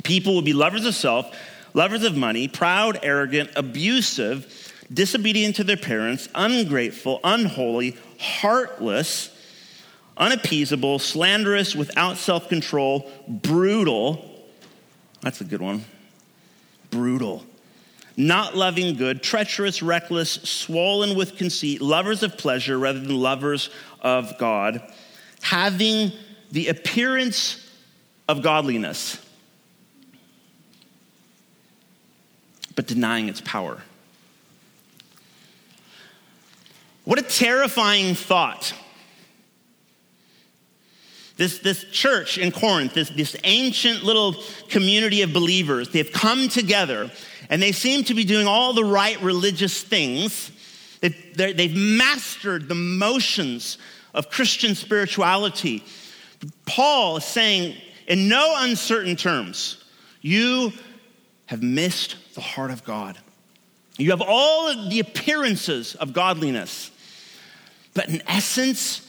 People 0.03 0.35
will 0.35 0.41
be 0.41 0.51
lovers 0.51 0.85
of 0.85 0.93
self 0.93 1.33
lovers 1.73 2.03
of 2.03 2.17
money, 2.17 2.49
proud, 2.49 2.99
arrogant, 3.01 3.51
abusive, 3.55 4.73
disobedient 4.91 5.55
to 5.55 5.63
their 5.63 5.77
parents, 5.77 6.27
ungrateful, 6.35 7.21
unholy, 7.23 7.95
heartless, 8.19 9.33
unappeasable, 10.17 10.99
slanderous, 10.99 11.77
without 11.77 12.17
self 12.17 12.49
control, 12.49 13.09
brutal. 13.25 14.49
That's 15.21 15.39
a 15.39 15.45
good 15.45 15.61
one. 15.61 15.85
Brutal. 16.91 17.45
not 18.19 18.53
loving 18.53 18.95
good, 18.95 19.23
treacherous, 19.23 19.81
reckless, 19.81 20.31
swollen 20.31 21.17
with 21.17 21.37
conceit, 21.37 21.81
lovers 21.81 22.21
of 22.21 22.37
pleasure 22.37 22.77
rather 22.77 22.99
than 22.99 23.15
lovers 23.15 23.69
of 24.01 24.37
God, 24.37 24.81
having 25.41 26.11
the 26.51 26.67
appearance 26.67 27.65
of 28.27 28.41
godliness, 28.41 29.25
but 32.75 32.87
denying 32.87 33.29
its 33.29 33.39
power. 33.39 33.81
What 37.05 37.19
a 37.19 37.23
terrifying 37.23 38.15
thought. 38.15 38.73
This, 41.39 41.59
this 41.59 41.85
church 41.85 42.37
in 42.37 42.51
Corinth, 42.51 42.95
this, 42.95 43.11
this 43.11 43.33
ancient 43.45 44.03
little 44.03 44.35
community 44.67 45.21
of 45.21 45.31
believers, 45.31 45.87
they've 45.87 46.11
come 46.11 46.49
together 46.49 47.09
and 47.49 47.61
they 47.61 47.71
seem 47.71 48.03
to 48.03 48.13
be 48.13 48.25
doing 48.25 48.45
all 48.45 48.73
the 48.73 48.83
right 48.83 49.17
religious 49.21 49.81
things. 49.81 50.51
They've, 50.99 51.37
they've 51.37 51.73
mastered 51.73 52.67
the 52.67 52.75
motions 52.75 53.77
of 54.13 54.29
Christian 54.29 54.75
spirituality. 54.75 55.85
Paul 56.65 57.15
is 57.15 57.23
saying, 57.23 57.77
in 58.05 58.27
no 58.27 58.55
uncertain 58.57 59.15
terms, 59.15 59.81
you 60.19 60.73
have 61.45 61.63
missed 61.63 62.17
the 62.35 62.41
heart 62.41 62.69
of 62.69 62.83
God. 62.83 63.17
You 63.97 64.09
have 64.09 64.21
all 64.21 64.89
the 64.89 64.99
appearances 64.99 65.95
of 65.95 66.11
godliness, 66.11 66.91
but 67.93 68.09
in 68.09 68.21
essence, 68.27 69.05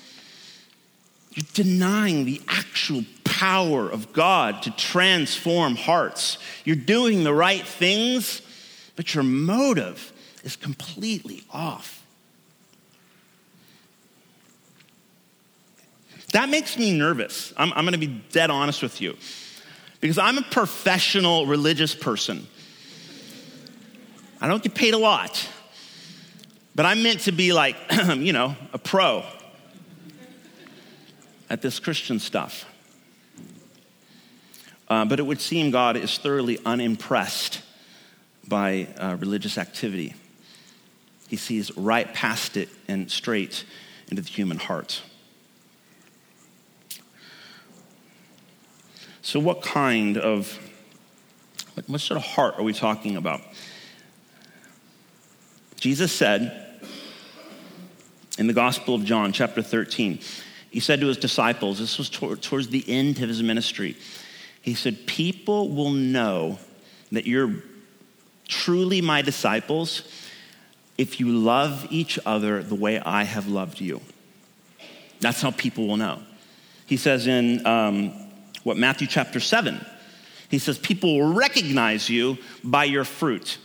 you're 1.32 1.46
denying 1.54 2.24
the 2.24 2.40
actual 2.48 3.04
power 3.24 3.88
of 3.88 4.12
God 4.12 4.62
to 4.62 4.70
transform 4.72 5.76
hearts. 5.76 6.38
You're 6.64 6.76
doing 6.76 7.22
the 7.22 7.32
right 7.32 7.64
things, 7.64 8.42
but 8.96 9.14
your 9.14 9.22
motive 9.22 10.12
is 10.42 10.56
completely 10.56 11.44
off. 11.50 12.04
That 16.32 16.48
makes 16.48 16.78
me 16.78 16.96
nervous. 16.96 17.52
I'm, 17.56 17.72
I'm 17.72 17.84
going 17.84 17.92
to 17.92 18.06
be 18.06 18.22
dead 18.30 18.50
honest 18.50 18.82
with 18.82 19.00
you 19.00 19.16
because 20.00 20.18
I'm 20.18 20.38
a 20.38 20.42
professional 20.42 21.46
religious 21.46 21.94
person. 21.94 22.46
I 24.40 24.48
don't 24.48 24.62
get 24.62 24.74
paid 24.74 24.94
a 24.94 24.98
lot, 24.98 25.48
but 26.74 26.86
I'm 26.86 27.02
meant 27.02 27.20
to 27.20 27.32
be 27.32 27.52
like, 27.52 27.76
you 28.16 28.32
know, 28.32 28.56
a 28.72 28.78
pro 28.78 29.24
at 31.50 31.60
this 31.60 31.80
Christian 31.80 32.20
stuff. 32.20 32.64
Uh, 34.88 35.04
but 35.04 35.18
it 35.18 35.24
would 35.24 35.40
seem 35.40 35.70
God 35.70 35.96
is 35.96 36.16
thoroughly 36.16 36.58
unimpressed 36.64 37.62
by 38.48 38.88
uh, 38.96 39.16
religious 39.20 39.58
activity. 39.58 40.14
He 41.28 41.36
sees 41.36 41.76
right 41.76 42.12
past 42.14 42.56
it 42.56 42.68
and 42.88 43.10
straight 43.10 43.64
into 44.08 44.22
the 44.22 44.28
human 44.28 44.58
heart. 44.58 45.02
So, 49.22 49.38
what 49.38 49.62
kind 49.62 50.18
of, 50.18 50.58
what 51.86 52.00
sort 52.00 52.18
of 52.18 52.24
heart 52.24 52.56
are 52.58 52.62
we 52.62 52.72
talking 52.72 53.16
about? 53.16 53.42
Jesus 55.78 56.10
said 56.10 56.80
in 58.38 58.48
the 58.48 58.52
Gospel 58.52 58.94
of 58.94 59.04
John, 59.04 59.32
chapter 59.32 59.62
13, 59.62 60.18
he 60.70 60.80
said 60.80 61.00
to 61.00 61.06
his 61.06 61.16
disciples, 61.16 61.78
this 61.78 61.98
was 61.98 62.08
towards 62.08 62.68
the 62.68 62.84
end 62.88 63.20
of 63.20 63.28
his 63.28 63.42
ministry, 63.42 63.96
he 64.62 64.74
said, 64.74 65.06
People 65.06 65.70
will 65.70 65.90
know 65.90 66.58
that 67.12 67.26
you're 67.26 67.54
truly 68.46 69.00
my 69.00 69.22
disciples 69.22 70.02
if 70.98 71.18
you 71.18 71.28
love 71.28 71.86
each 71.90 72.18
other 72.26 72.62
the 72.62 72.74
way 72.74 73.00
I 73.00 73.24
have 73.24 73.48
loved 73.48 73.80
you. 73.80 74.00
That's 75.20 75.40
how 75.40 75.50
people 75.50 75.86
will 75.86 75.96
know. 75.96 76.20
He 76.86 76.96
says 76.96 77.26
in 77.26 77.66
um, 77.66 78.10
what 78.64 78.76
Matthew 78.76 79.06
chapter 79.06 79.40
7, 79.40 79.84
he 80.50 80.58
says, 80.58 80.78
People 80.78 81.18
will 81.18 81.32
recognize 81.32 82.08
you 82.08 82.38
by 82.62 82.84
your 82.84 83.04
fruit. 83.04 83.58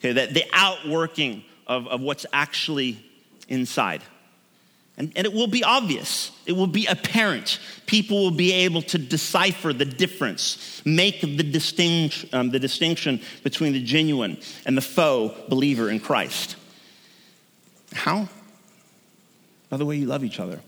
Okay, 0.00 0.12
that 0.12 0.34
the 0.34 0.44
outworking 0.52 1.44
of, 1.66 1.86
of 1.88 2.00
what's 2.00 2.26
actually 2.32 3.04
inside. 3.48 4.02
And, 4.98 5.12
and 5.14 5.24
it 5.24 5.32
will 5.32 5.46
be 5.46 5.62
obvious, 5.62 6.32
it 6.44 6.52
will 6.52 6.66
be 6.66 6.86
apparent. 6.86 7.60
People 7.86 8.24
will 8.24 8.32
be 8.32 8.52
able 8.52 8.82
to 8.82 8.98
decipher 8.98 9.72
the 9.72 9.84
difference, 9.84 10.82
make 10.84 11.20
the, 11.20 11.44
distinct, 11.44 12.26
um, 12.32 12.50
the 12.50 12.58
distinction 12.58 13.20
between 13.44 13.72
the 13.72 13.82
genuine 13.82 14.38
and 14.66 14.76
the 14.76 14.82
faux 14.82 15.38
believer 15.48 15.88
in 15.88 16.00
Christ. 16.00 16.56
How? 17.92 18.28
By 19.70 19.76
the 19.76 19.86
way 19.86 19.96
you 19.96 20.06
love 20.06 20.24
each 20.24 20.40
other. 20.40 20.60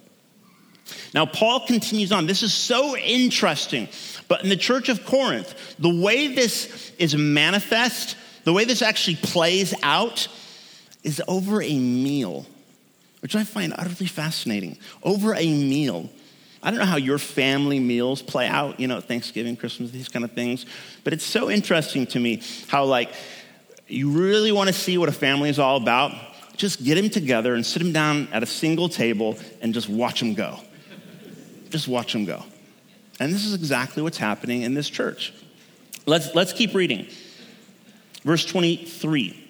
Now, 1.13 1.27
Paul 1.27 1.67
continues 1.67 2.13
on. 2.13 2.27
This 2.27 2.45
is 2.45 2.55
so 2.55 2.97
interesting. 2.97 3.89
But 4.29 4.45
in 4.45 4.49
the 4.49 4.57
church 4.57 4.89
of 4.89 5.05
Corinth, 5.05 5.55
the 5.79 6.01
way 6.01 6.29
this 6.29 6.93
is 6.99 7.17
manifest, 7.17 8.17
the 8.45 8.53
way 8.53 8.65
this 8.65 8.81
actually 8.81 9.17
plays 9.17 9.75
out, 9.83 10.29
is 11.03 11.21
over 11.27 11.63
a 11.63 11.79
meal 11.79 12.47
which 13.21 13.37
I 13.37 13.45
find 13.45 13.73
utterly 13.77 14.07
fascinating. 14.07 14.79
Over 15.03 15.35
a 15.35 15.47
meal. 15.47 16.11
I 16.63 16.71
don't 16.71 16.79
know 16.79 16.87
how 16.87 16.97
your 16.97 17.19
family 17.19 17.81
meals 17.81 18.21
play 18.21 18.47
out, 18.47 18.79
you 18.79 18.87
know, 18.87 19.01
Thanksgiving, 19.01 19.57
Christmas, 19.57 19.91
these 19.91 20.09
kind 20.09 20.25
of 20.25 20.33
things, 20.33 20.67
but 21.05 21.15
it's 21.15 21.25
so 21.25 21.51
interesting 21.51 22.07
to 22.09 22.21
me 22.21 22.43
how, 22.69 22.85
like, 22.85 23.11
you 23.89 24.11
really 24.11 24.53
want 24.53 24.69
to 24.69 24.75
see 24.75 24.99
what 24.99 25.09
a 25.09 25.13
family 25.13 25.49
is 25.49 25.59
all 25.59 25.77
about. 25.77 26.13
Just 26.57 26.85
get 26.85 26.97
them 26.97 27.09
together 27.09 27.55
and 27.55 27.65
sit 27.65 27.83
them 27.83 27.93
down 27.93 28.29
at 28.33 28.43
a 28.43 28.47
single 28.47 28.91
table 28.91 29.39
and 29.63 29.73
just 29.73 29.89
watch 29.89 30.21
them 30.21 30.35
go. 30.35 30.59
Just 31.71 31.89
watch 31.89 32.13
them 32.13 32.27
go. 32.27 32.45
And 33.19 33.33
this 33.33 33.45
is 33.45 33.55
exactly 33.55 34.03
what's 34.03 34.19
happening 34.19 34.63
in 34.63 34.75
this 34.75 34.89
church. 34.89 35.33
Let's, 36.07 36.35
let's 36.35 36.53
keep 36.53 36.75
reading. 36.75 37.07
Verse 38.23 38.45
23. 38.45 39.50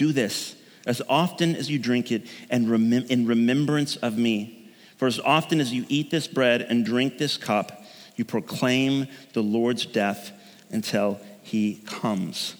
Do 0.00 0.12
this 0.12 0.56
as 0.86 1.02
often 1.10 1.54
as 1.54 1.70
you 1.70 1.78
drink 1.78 2.10
it 2.10 2.22
and 2.48 2.68
remem- 2.68 3.10
in 3.10 3.26
remembrance 3.26 3.96
of 3.96 4.16
me. 4.16 4.72
For 4.96 5.06
as 5.06 5.20
often 5.20 5.60
as 5.60 5.74
you 5.74 5.84
eat 5.90 6.10
this 6.10 6.26
bread 6.26 6.62
and 6.62 6.86
drink 6.86 7.18
this 7.18 7.36
cup, 7.36 7.84
you 8.16 8.24
proclaim 8.24 9.08
the 9.34 9.42
Lord's 9.42 9.84
death 9.84 10.32
until 10.70 11.20
he 11.42 11.82
comes. 11.84 12.56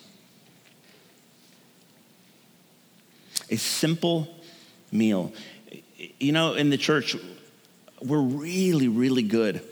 A 3.49 3.57
simple 3.57 4.29
meal. 4.93 5.33
You 6.19 6.33
know, 6.33 6.53
in 6.53 6.69
the 6.69 6.77
church, 6.77 7.17
we're 8.03 8.21
really, 8.21 8.89
really 8.89 9.23
good 9.23 9.63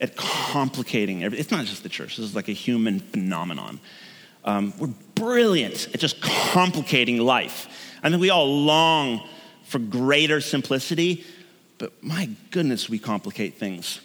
at 0.00 0.16
complicating. 0.16 1.22
Everything. 1.22 1.40
It's 1.40 1.52
not 1.52 1.66
just 1.66 1.84
the 1.84 1.88
church, 1.88 2.16
this 2.16 2.26
is 2.26 2.34
like 2.34 2.48
a 2.48 2.52
human 2.52 2.98
phenomenon. 2.98 3.78
Um, 4.44 4.74
we're 4.76 4.90
brilliant 5.22 5.88
at 5.94 6.00
just 6.00 6.20
complicating 6.20 7.18
life. 7.18 7.68
I 8.02 8.08
mean, 8.08 8.18
we 8.18 8.30
all 8.30 8.64
long 8.64 9.26
for 9.64 9.78
greater 9.78 10.40
simplicity, 10.40 11.24
but 11.78 11.92
my 12.02 12.28
goodness, 12.50 12.88
we 12.88 12.98
complicate 12.98 13.54
things, 13.54 14.00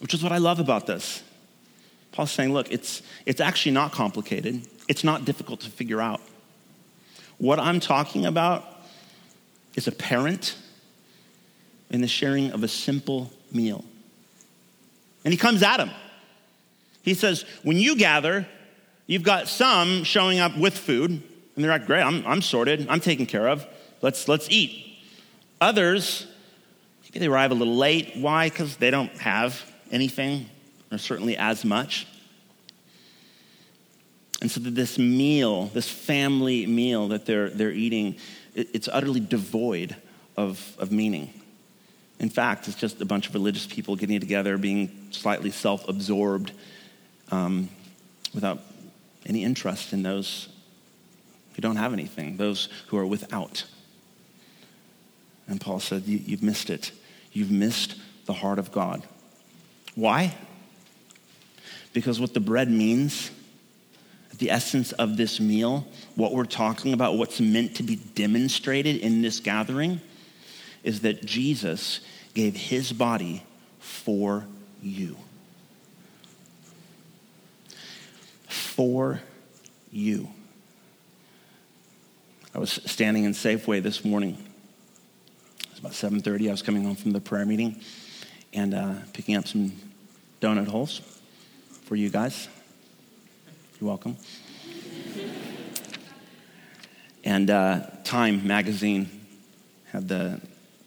which 0.00 0.14
is 0.14 0.22
what 0.22 0.30
I 0.30 0.38
love 0.38 0.60
about 0.60 0.86
this. 0.86 1.22
Paul's 2.12 2.30
saying, 2.30 2.52
look, 2.52 2.70
it's, 2.70 3.02
it's 3.26 3.40
actually 3.40 3.72
not 3.72 3.92
complicated, 3.92 4.66
it's 4.88 5.02
not 5.02 5.24
difficult 5.24 5.60
to 5.60 5.70
figure 5.70 6.00
out. 6.00 6.20
What 7.38 7.58
I'm 7.58 7.80
talking 7.80 8.24
about 8.24 8.64
is 9.74 9.88
a 9.88 9.92
parent 9.92 10.56
in 11.90 12.00
the 12.00 12.08
sharing 12.08 12.52
of 12.52 12.62
a 12.62 12.68
simple 12.68 13.32
meal. 13.52 13.84
And 15.24 15.32
he 15.32 15.38
comes 15.38 15.62
at 15.62 15.80
him. 15.80 15.90
He 17.02 17.14
says, 17.14 17.44
When 17.62 17.76
you 17.76 17.96
gather, 17.96 18.46
You've 19.08 19.24
got 19.24 19.48
some 19.48 20.04
showing 20.04 20.38
up 20.38 20.56
with 20.56 20.78
food, 20.78 21.10
and 21.10 21.64
they're 21.64 21.72
like, 21.72 21.86
great, 21.86 22.02
I'm, 22.02 22.24
I'm 22.24 22.42
sorted, 22.42 22.86
I'm 22.88 23.00
taken 23.00 23.26
care 23.26 23.48
of. 23.48 23.66
Let's, 24.00 24.28
let's 24.28 24.48
eat. 24.48 24.86
Others, 25.60 26.28
Maybe 27.08 27.20
they 27.20 27.26
arrive 27.32 27.50
a 27.52 27.54
little 27.54 27.76
late. 27.76 28.12
Why? 28.16 28.50
Because 28.50 28.76
they 28.76 28.90
don't 28.90 29.10
have 29.18 29.64
anything, 29.90 30.46
or 30.92 30.98
certainly 30.98 31.36
as 31.36 31.64
much. 31.64 32.06
And 34.40 34.50
so 34.50 34.60
that 34.60 34.74
this 34.74 34.98
meal, 34.98 35.66
this 35.66 35.88
family 35.88 36.66
meal 36.66 37.08
that 37.08 37.24
they're, 37.24 37.48
they're 37.48 37.72
eating, 37.72 38.16
it's 38.54 38.88
utterly 38.88 39.20
devoid 39.20 39.96
of, 40.36 40.76
of 40.78 40.92
meaning. 40.92 41.32
In 42.20 42.28
fact, 42.28 42.68
it's 42.68 42.76
just 42.76 43.00
a 43.00 43.04
bunch 43.04 43.28
of 43.28 43.34
religious 43.34 43.66
people 43.66 43.96
getting 43.96 44.20
together, 44.20 44.58
being 44.58 45.08
slightly 45.10 45.50
self 45.50 45.88
absorbed, 45.88 46.52
um, 47.30 47.68
without 48.34 48.60
any 49.28 49.44
interest 49.44 49.92
in 49.92 50.02
those 50.02 50.48
who 51.54 51.60
don't 51.60 51.76
have 51.76 51.92
anything, 51.92 52.36
those 52.36 52.68
who 52.88 52.96
are 52.96 53.06
without. 53.06 53.64
And 55.46 55.60
Paul 55.60 55.80
said, 55.80 56.04
you, 56.06 56.18
You've 56.18 56.42
missed 56.42 56.70
it. 56.70 56.92
You've 57.32 57.50
missed 57.50 57.96
the 58.26 58.32
heart 58.32 58.58
of 58.58 58.72
God. 58.72 59.02
Why? 59.94 60.34
Because 61.92 62.20
what 62.20 62.34
the 62.34 62.40
bread 62.40 62.70
means 62.70 63.30
the 64.38 64.50
essence 64.50 64.92
of 64.92 65.16
this 65.16 65.40
meal, 65.40 65.86
what 66.14 66.32
we're 66.32 66.44
talking 66.44 66.92
about, 66.92 67.16
what's 67.16 67.40
meant 67.40 67.74
to 67.76 67.82
be 67.82 67.96
demonstrated 67.96 68.96
in 68.96 69.20
this 69.20 69.40
gathering, 69.40 70.00
is 70.84 71.00
that 71.00 71.24
Jesus 71.24 72.00
gave 72.34 72.54
his 72.54 72.92
body 72.92 73.42
for 73.80 74.46
you. 74.80 75.16
For 78.78 79.20
you. 79.90 80.28
I 82.54 82.60
was 82.60 82.70
standing 82.86 83.24
in 83.24 83.32
Safeway 83.32 83.82
this 83.82 84.04
morning. 84.04 84.38
It 85.58 85.70
was 85.70 85.78
about 85.80 85.94
7:30. 85.94 86.46
I 86.46 86.52
was 86.52 86.62
coming 86.62 86.84
home 86.84 86.94
from 86.94 87.10
the 87.10 87.20
prayer 87.20 87.44
meeting 87.44 87.80
and 88.52 88.74
uh, 88.74 88.94
picking 89.12 89.34
up 89.34 89.48
some 89.48 89.72
donut 90.40 90.68
holes 90.68 91.00
for 91.86 91.96
you 91.96 92.08
guys. 92.08 92.46
You're 93.80 93.88
welcome. 93.88 94.16
and 97.24 97.50
uh, 97.50 97.80
Time 98.04 98.46
magazine 98.46 99.10
had 99.90 100.06
the 100.06 100.40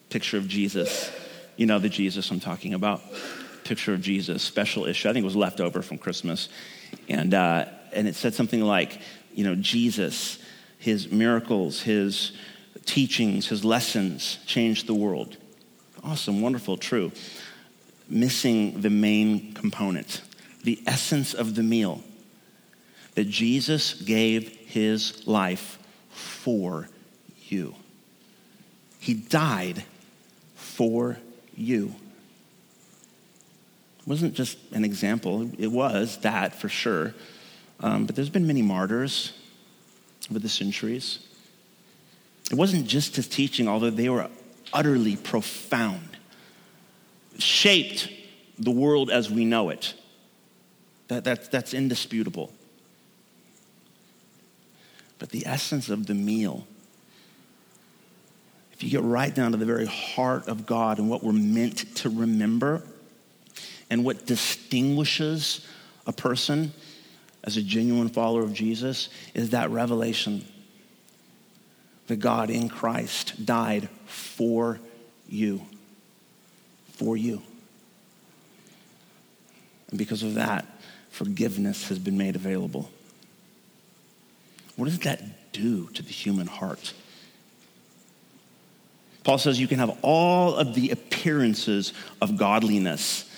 picture 0.10 0.38
of 0.38 0.47
Jesus. 0.47 1.12
You 1.58 1.65
know 1.65 1.77
the 1.77 1.89
Jesus 1.89 2.32
I'm 2.32 2.39
talking 2.39 2.73
about. 2.73 3.01
Picture 3.65 3.93
of 3.93 4.01
Jesus, 4.01 4.41
special 4.43 4.86
issue. 4.86 5.10
I 5.10 5.12
think 5.12 5.23
it 5.23 5.25
was 5.25 5.36
left 5.36 5.60
over 5.60 5.82
from 5.82 5.97
Christmas. 5.97 6.47
And, 7.10 7.34
uh, 7.34 7.65
and 7.93 8.08
it 8.08 8.15
said 8.15 8.34
something 8.34 8.62
like, 8.62 8.99
you 9.34 9.43
know, 9.43 9.56
Jesus, 9.56 10.39
his 10.77 11.12
miracles, 11.12 11.82
his 11.82 12.34
teachings, 12.86 13.47
his 13.47 13.63
lessons 13.63 14.39
changed 14.45 14.88
the 14.88 14.93
world. 14.93 15.38
Awesome, 16.04 16.41
wonderful, 16.41 16.77
true. 16.77 17.12
Missing 18.10 18.82
the 18.82 18.89
main 18.89 19.54
component, 19.54 20.21
the 20.63 20.82
essence 20.86 21.34
of 21.34 21.56
the 21.56 21.63
meal 21.63 22.04
that 23.15 23.27
Jesus 23.27 23.93
gave 23.93 24.49
his 24.49 25.27
life 25.27 25.77
for 26.10 26.89
you. 27.47 27.75
He 28.99 29.13
died 29.13 29.84
for 30.56 31.17
you. 31.56 31.95
It 33.99 34.08
wasn't 34.08 34.34
just 34.34 34.58
an 34.71 34.84
example, 34.84 35.49
it 35.60 35.67
was 35.67 36.17
that 36.19 36.56
for 36.56 36.69
sure. 36.69 37.13
Um, 37.82 38.06
but 38.06 38.15
there's 38.15 38.30
been 38.30 38.46
many 38.46 38.62
martyrs 38.62 39.34
over 40.30 40.39
the 40.39 40.50
centuries. 40.50 41.20
It 42.52 42.56
wasn't 42.56 42.86
just 42.86 43.15
his 43.15 43.28
teaching, 43.28 43.67
although 43.67 43.89
they 43.89 44.10
were 44.10 44.30
utterly 44.72 45.15
profound, 45.15 46.17
shaped 47.39 48.10
the 48.60 48.72
world 48.72 49.10
as 49.10 49.32
we 49.32 49.46
know 49.46 49.70
it. 49.70 49.96
That, 51.08 51.24
that, 51.24 51.52
that's 51.52 51.74
indisputable. 51.74 52.54
But 55.17 55.30
the 55.30 55.46
essence 55.46 55.89
of 55.89 56.08
the 56.08 56.13
meal, 56.13 56.67
if 58.74 58.84
you 58.84 58.89
get 58.89 59.02
right 59.02 59.34
down 59.34 59.52
to 59.52 59.58
the 59.58 59.65
very 59.65 59.86
heart 59.86 60.48
of 60.48 60.65
God 60.65 61.00
and 61.00 61.10
what 61.10 61.24
we're 61.24 61.32
meant 61.32 61.96
to 61.98 62.10
remember 62.10 62.84
and 63.89 64.04
what 64.04 64.26
distinguishes 64.26 65.65
a 66.08 66.12
person 66.12 66.74
as 67.43 67.58
a 67.58 67.62
genuine 67.62 68.10
follower 68.10 68.43
of 68.43 68.54
Jesus, 68.54 69.10
is 69.34 69.51
that 69.51 69.69
revelation 69.69 70.45
that 72.08 72.17
God 72.17 72.49
in 72.49 72.69
Christ 72.69 73.45
died 73.45 73.89
for 74.06 74.80
you. 75.27 75.62
For 76.93 77.15
you. 77.15 77.41
And 79.89 79.97
because 79.97 80.23
of 80.23 80.36
that, 80.36 80.65
forgiveness 81.10 81.89
has 81.89 81.99
been 81.99 82.17
made 82.17 82.36
available. 82.36 82.89
What 84.75 84.86
does 84.86 84.99
that 84.99 85.51
do 85.51 85.88
to 85.89 86.01
the 86.01 86.12
human 86.12 86.47
heart? 86.47 86.93
Paul 89.23 89.38
says 89.38 89.60
you 89.60 89.67
can 89.67 89.80
have 89.80 89.97
all 90.01 90.56
of 90.56 90.73
the 90.73 90.89
appearances 90.89 91.93
of 92.21 92.38
godliness. 92.38 93.30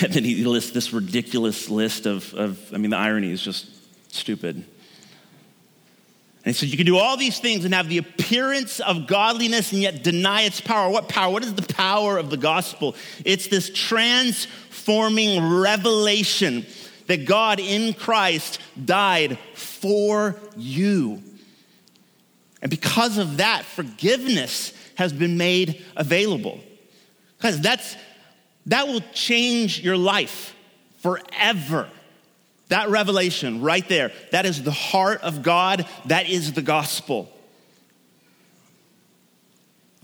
And 0.04 0.14
then 0.14 0.24
he 0.24 0.44
lists 0.44 0.70
this 0.70 0.92
ridiculous 0.94 1.68
list 1.68 2.06
of, 2.06 2.32
of, 2.32 2.58
I 2.72 2.78
mean, 2.78 2.90
the 2.90 2.96
irony 2.96 3.30
is 3.30 3.42
just 3.42 3.66
stupid. 4.14 4.56
And 4.56 4.66
he 6.44 6.52
said, 6.52 6.70
You 6.70 6.78
can 6.78 6.86
do 6.86 6.96
all 6.96 7.18
these 7.18 7.38
things 7.38 7.66
and 7.66 7.74
have 7.74 7.88
the 7.88 7.98
appearance 7.98 8.80
of 8.80 9.06
godliness 9.06 9.72
and 9.72 9.82
yet 9.82 10.02
deny 10.02 10.42
its 10.42 10.60
power. 10.60 10.90
What 10.90 11.08
power? 11.08 11.30
What 11.30 11.44
is 11.44 11.54
the 11.54 11.74
power 11.74 12.16
of 12.16 12.30
the 12.30 12.38
gospel? 12.38 12.96
It's 13.26 13.48
this 13.48 13.68
transforming 13.68 15.60
revelation 15.60 16.64
that 17.06 17.26
God 17.26 17.60
in 17.60 17.92
Christ 17.92 18.58
died 18.82 19.38
for 19.54 20.36
you. 20.56 21.22
And 22.62 22.70
because 22.70 23.18
of 23.18 23.36
that, 23.36 23.64
forgiveness 23.64 24.72
has 24.94 25.12
been 25.12 25.36
made 25.36 25.84
available. 25.94 26.60
Because 27.36 27.60
that's 27.60 27.96
that 28.70 28.86
will 28.86 29.02
change 29.12 29.80
your 29.80 29.96
life 29.96 30.54
forever. 30.98 31.88
That 32.68 32.88
revelation 32.88 33.62
right 33.62 33.86
there, 33.88 34.12
that 34.30 34.46
is 34.46 34.62
the 34.62 34.70
heart 34.70 35.22
of 35.22 35.42
God, 35.42 35.86
that 36.06 36.28
is 36.28 36.52
the 36.52 36.62
gospel 36.62 37.28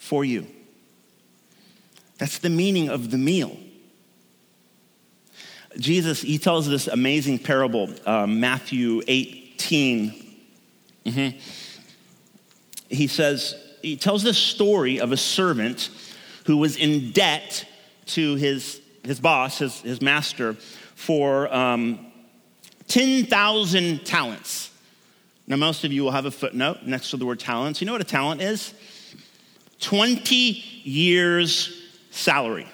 for 0.01 0.25
you. 0.25 0.49
That's 2.19 2.39
the 2.39 2.51
meaning 2.51 2.89
of 2.89 3.13
the 3.13 3.19
meal. 3.19 3.57
Jesus, 5.79 6.23
he 6.23 6.39
tells 6.39 6.69
this 6.69 6.89
amazing 6.89 7.39
parable, 7.39 7.89
uh, 8.05 8.27
Matthew 8.27 9.01
18. 9.07 10.39
Mm-hmm. 11.05 11.39
He 12.89 13.07
says, 13.07 13.55
he 13.81 13.97
tells 13.97 14.25
this 14.25 14.39
story 14.39 14.99
of 14.99 15.13
a 15.13 15.17
servant 15.17 15.89
who 16.47 16.57
was 16.57 16.77
in 16.77 17.13
debt 17.13 17.65
to 18.07 18.35
his, 18.37 18.81
his 19.05 19.21
boss, 19.21 19.59
his, 19.59 19.81
his 19.81 20.01
master, 20.01 20.55
for 20.95 21.53
um, 21.55 22.07
10,000 22.89 24.05
talents. 24.05 24.71
Now, 25.47 25.57
most 25.57 25.85
of 25.85 25.93
you 25.93 26.03
will 26.03 26.11
have 26.11 26.27
a 26.27 26.31
footnote 26.31 26.83
next 26.85 27.11
to 27.11 27.17
the 27.17 27.27
word 27.27 27.39
talents. 27.39 27.81
You 27.81 27.87
know 27.87 27.93
what 27.93 28.01
a 28.01 28.05
talent 28.05 28.41
is? 28.41 28.75
20 29.81 30.35
years' 30.35 31.83
salary. 32.11 32.67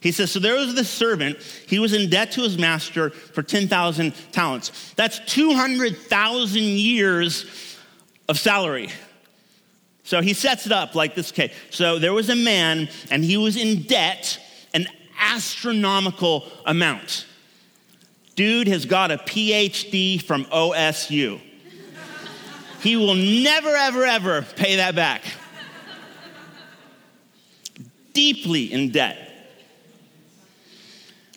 He 0.00 0.12
says, 0.12 0.30
So 0.30 0.38
there 0.38 0.54
was 0.54 0.74
this 0.74 0.90
servant. 0.90 1.38
He 1.66 1.78
was 1.78 1.92
in 1.92 2.10
debt 2.10 2.32
to 2.32 2.42
his 2.42 2.58
master 2.58 3.10
for 3.10 3.42
10,000 3.42 4.12
talents. 4.32 4.92
That's 4.94 5.18
200,000 5.32 6.62
years 6.62 7.76
of 8.28 8.38
salary. 8.38 8.90
So 10.06 10.22
he 10.22 10.34
sets 10.34 10.66
it 10.66 10.72
up 10.72 10.94
like 10.94 11.16
this. 11.16 11.32
Okay, 11.32 11.52
so 11.70 11.98
there 11.98 12.12
was 12.12 12.30
a 12.30 12.36
man, 12.36 12.88
and 13.10 13.24
he 13.24 13.36
was 13.36 13.56
in 13.56 13.82
debt 13.82 14.38
an 14.72 14.86
astronomical 15.18 16.46
amount. 16.64 17.26
Dude 18.36 18.68
has 18.68 18.86
got 18.86 19.10
a 19.10 19.18
PhD 19.18 20.22
from 20.22 20.44
OSU. 20.44 21.40
he 22.82 22.94
will 22.94 23.16
never, 23.16 23.70
ever, 23.70 24.04
ever 24.04 24.42
pay 24.42 24.76
that 24.76 24.94
back. 24.94 25.22
Deeply 28.12 28.72
in 28.72 28.92
debt. 28.92 29.18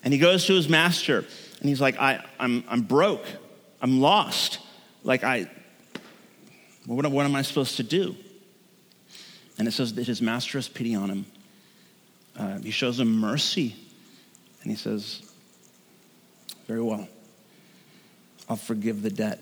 And 0.04 0.14
he 0.14 0.20
goes 0.20 0.46
to 0.46 0.54
his 0.54 0.70
master 0.70 1.26
and 1.60 1.70
he's 1.70 1.82
like, 1.82 2.00
I, 2.00 2.24
I'm, 2.40 2.64
I'm 2.70 2.84
broke. 2.84 3.26
I'm 3.82 4.00
lost. 4.00 4.60
Like, 5.04 5.24
I, 5.24 5.50
what, 6.86 7.10
what 7.10 7.26
am 7.26 7.36
I 7.36 7.42
supposed 7.42 7.78
to 7.78 7.84
do? 7.84 8.16
And 9.60 9.68
it 9.68 9.72
says 9.72 9.94
that 9.96 10.08
his 10.08 10.22
master 10.22 10.58
has 10.58 10.70
pity 10.70 10.96
on 10.96 11.10
him. 11.10 11.26
Uh, 12.36 12.58
he 12.60 12.72
shows 12.72 13.00
him 13.00 13.20
mercy. 13.20 13.76
And 14.64 14.72
he 14.72 14.78
says, 14.78 15.22
Very 16.66 16.82
well, 16.82 17.08
I'll 18.48 18.56
forgive 18.56 19.02
the 19.02 19.10
debt. 19.10 19.40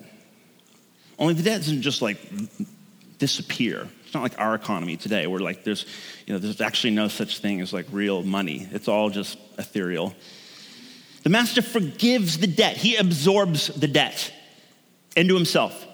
Only 1.19 1.35
the 1.35 1.43
debt 1.43 1.61
doesn't 1.61 1.83
just 1.83 2.01
like 2.01 2.17
disappear. 3.19 3.87
It's 4.05 4.13
not 4.13 4.23
like 4.23 4.39
our 4.39 4.55
economy 4.55 4.97
today 4.97 5.27
where 5.27 5.39
like 5.39 5.63
there's, 5.63 5.85
you 6.25 6.33
know, 6.33 6.39
there's 6.39 6.61
actually 6.61 6.91
no 6.91 7.07
such 7.07 7.39
thing 7.39 7.61
as 7.61 7.71
like 7.71 7.85
real 7.91 8.23
money. 8.23 8.67
It's 8.71 8.87
all 8.87 9.09
just 9.09 9.37
ethereal. 9.57 10.15
The 11.23 11.29
master 11.29 11.61
forgives 11.61 12.37
the 12.37 12.47
debt. 12.47 12.77
He 12.77 12.95
absorbs 12.95 13.67
the 13.67 13.87
debt 13.87 14.31
into 15.15 15.35
himself. 15.35 15.86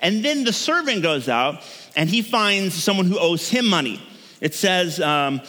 And 0.00 0.24
then 0.24 0.44
the 0.44 0.52
servant 0.52 1.02
goes 1.02 1.28
out 1.28 1.62
and 1.96 2.08
he 2.08 2.22
finds 2.22 2.74
someone 2.74 3.06
who 3.06 3.18
owes 3.18 3.48
him 3.48 3.66
money. 3.66 4.02
It 4.40 4.54
says 4.54 5.00
um, 5.00 5.40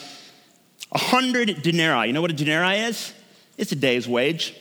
100 0.89 1.61
denarii. 1.61 2.07
You 2.07 2.13
know 2.13 2.21
what 2.21 2.31
a 2.31 2.35
denarii 2.35 2.79
is? 2.79 3.13
It's 3.57 3.71
a 3.71 3.75
day's 3.75 4.07
wage. 4.07 4.55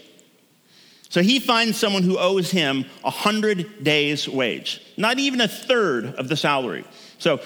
So 1.08 1.22
he 1.22 1.38
finds 1.38 1.78
someone 1.78 2.02
who 2.02 2.18
owes 2.18 2.50
him 2.50 2.86
a 3.04 3.10
100 3.10 3.84
days' 3.84 4.28
wage, 4.28 4.80
not 4.96 5.20
even 5.20 5.40
a 5.40 5.46
third 5.46 6.06
of 6.16 6.28
the 6.28 6.36
salary. 6.36 6.84
So 7.18 7.40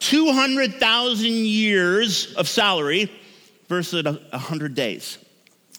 200,000 0.00 1.24
years 1.24 2.34
of 2.34 2.48
salary 2.48 3.10
versus 3.68 4.04
100 4.04 4.74
days. 4.74 5.16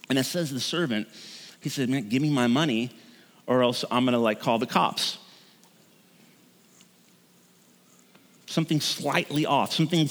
And 0.09 0.17
it 0.17 0.23
says 0.23 0.49
the 0.51 0.59
servant, 0.59 1.07
he 1.61 1.69
said, 1.69 1.89
Man, 1.89 2.09
give 2.09 2.21
me 2.21 2.29
my 2.31 2.47
money 2.47 2.91
or 3.47 3.61
else 3.61 3.85
I'm 3.91 4.05
gonna 4.05 4.17
like 4.17 4.39
call 4.39 4.57
the 4.57 4.65
cops. 4.65 5.17
Something 8.55 8.79
slightly 8.79 9.45
off, 9.45 9.73
something 9.73 10.09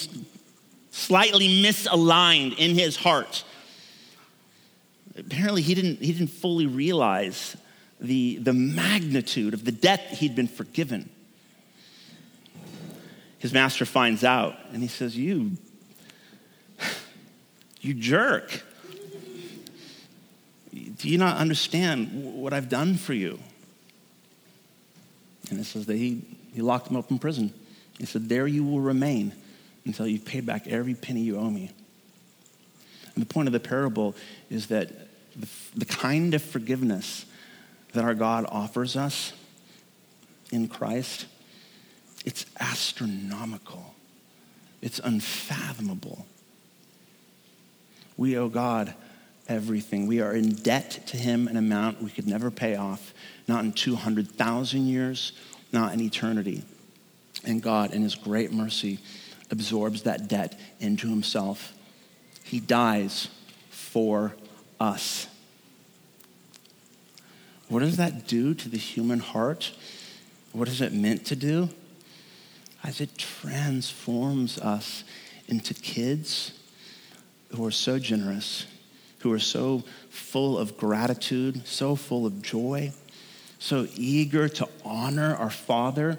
slightly 0.91 1.63
misaligned 1.63 2.59
in 2.59 2.75
his 2.75 2.95
heart. 2.95 3.43
Apparently, 5.17 5.63
he 5.63 5.75
didn't, 5.75 6.03
he 6.03 6.13
didn't 6.13 6.29
fully 6.29 6.67
realize 6.67 7.57
the, 7.99 8.37
the 8.37 8.53
magnitude 8.53 9.55
of 9.55 9.65
the 9.65 9.73
debt 9.73 10.01
he'd 10.19 10.37
been 10.37 10.47
forgiven. 10.47 11.09
His 13.39 13.55
master 13.55 13.87
finds 13.87 14.23
out 14.23 14.55
and 14.75 14.83
he 14.83 14.89
says, 14.89 15.17
You, 15.17 15.53
you 17.81 17.95
jerk. 17.95 18.63
Do 20.71 21.09
you 21.09 21.17
not 21.17 21.39
understand 21.39 22.11
what 22.35 22.53
I've 22.53 22.69
done 22.69 22.97
for 22.97 23.15
you? 23.15 23.39
And 25.49 25.59
it 25.59 25.65
says 25.65 25.87
that 25.87 25.97
he, 25.97 26.21
he 26.53 26.61
locked 26.61 26.91
him 26.91 26.99
up 26.99 27.11
in 27.11 27.19
prison. 27.19 27.55
He 27.99 28.07
said, 28.07 28.29
There 28.29 28.47
you 28.47 28.65
will 28.65 28.81
remain 28.81 29.33
until 29.85 30.07
you've 30.07 30.25
paid 30.25 30.47
back 30.47 30.67
every 30.67 30.95
penny 30.95 31.21
you 31.21 31.39
owe 31.39 31.51
me. 31.51 31.71
And 33.15 33.23
the 33.23 33.33
point 33.33 33.49
of 33.49 33.53
the 33.53 33.61
parable 33.61 34.15
is 34.51 34.69
that 34.69 34.91
the, 35.37 35.49
the 35.77 35.85
kind 35.85 36.35
of 36.35 36.43
forgiveness 36.43 37.27
that 37.93 38.05
our 38.05 38.15
God 38.15 38.47
offers 38.49 38.97
us 38.97 39.33
in 40.51 40.69
Christ, 40.69 41.27
it's 42.25 42.47
astronomical. 42.59 43.95
It's 44.83 44.99
unfathomable. 44.99 46.27
We 48.17 48.37
owe 48.37 48.49
God 48.49 48.95
everything. 49.49 50.07
We 50.07 50.21
are 50.21 50.35
in 50.35 50.55
debt 50.55 51.07
to 51.09 51.17
Him 51.17 51.49
an 51.49 51.57
amount 51.57 52.03
we 52.03 52.11
could 52.11 52.27
never 52.27 52.51
pay 52.51 52.77
off, 52.77 53.15
not 53.47 53.65
in 53.65 53.73
200,000 53.73 54.87
years, 54.87 55.33
not 55.73 55.93
in 55.93 56.01
eternity. 56.01 56.65
And 57.47 57.63
God, 57.63 57.93
in 57.93 58.03
His 58.03 58.15
great 58.15 58.53
mercy, 58.53 58.99
absorbs 59.51 60.03
that 60.03 60.29
debt 60.29 60.59
into 60.81 61.09
Himself. 61.09 61.73
He 62.43 62.61
dies 62.61 63.29
for 63.71 64.35
us. 64.81 65.27
What 67.69 67.81
does 67.81 67.97
that 67.97 68.27
do 68.27 68.55
to 68.55 68.69
the 68.69 68.79
human 68.79 69.21
heart? 69.21 69.73
What 70.53 70.69
is 70.69 70.81
it 70.81 70.93
meant 70.93 71.27
to 71.27 71.37
do? 71.37 71.71
As 72.83 73.01
it 73.01 73.17
transforms 73.17 74.59
us 74.59 75.05
into 75.49 75.75
kids 75.75 76.53
who 77.55 77.65
are 77.65 77.71
so 77.71 77.99
generous, 77.99 78.67
who 79.21 79.33
are 79.33 79.39
so 79.39 79.83
full 80.11 80.59
of 80.59 80.77
gratitude, 80.77 81.67
so 81.67 81.97
full 81.97 82.27
of 82.27 82.43
joy, 82.43 82.93
so 83.59 83.87
eager 83.97 84.49
to 84.49 84.69
honor 84.85 85.35
our 85.37 85.51
Father, 85.51 86.19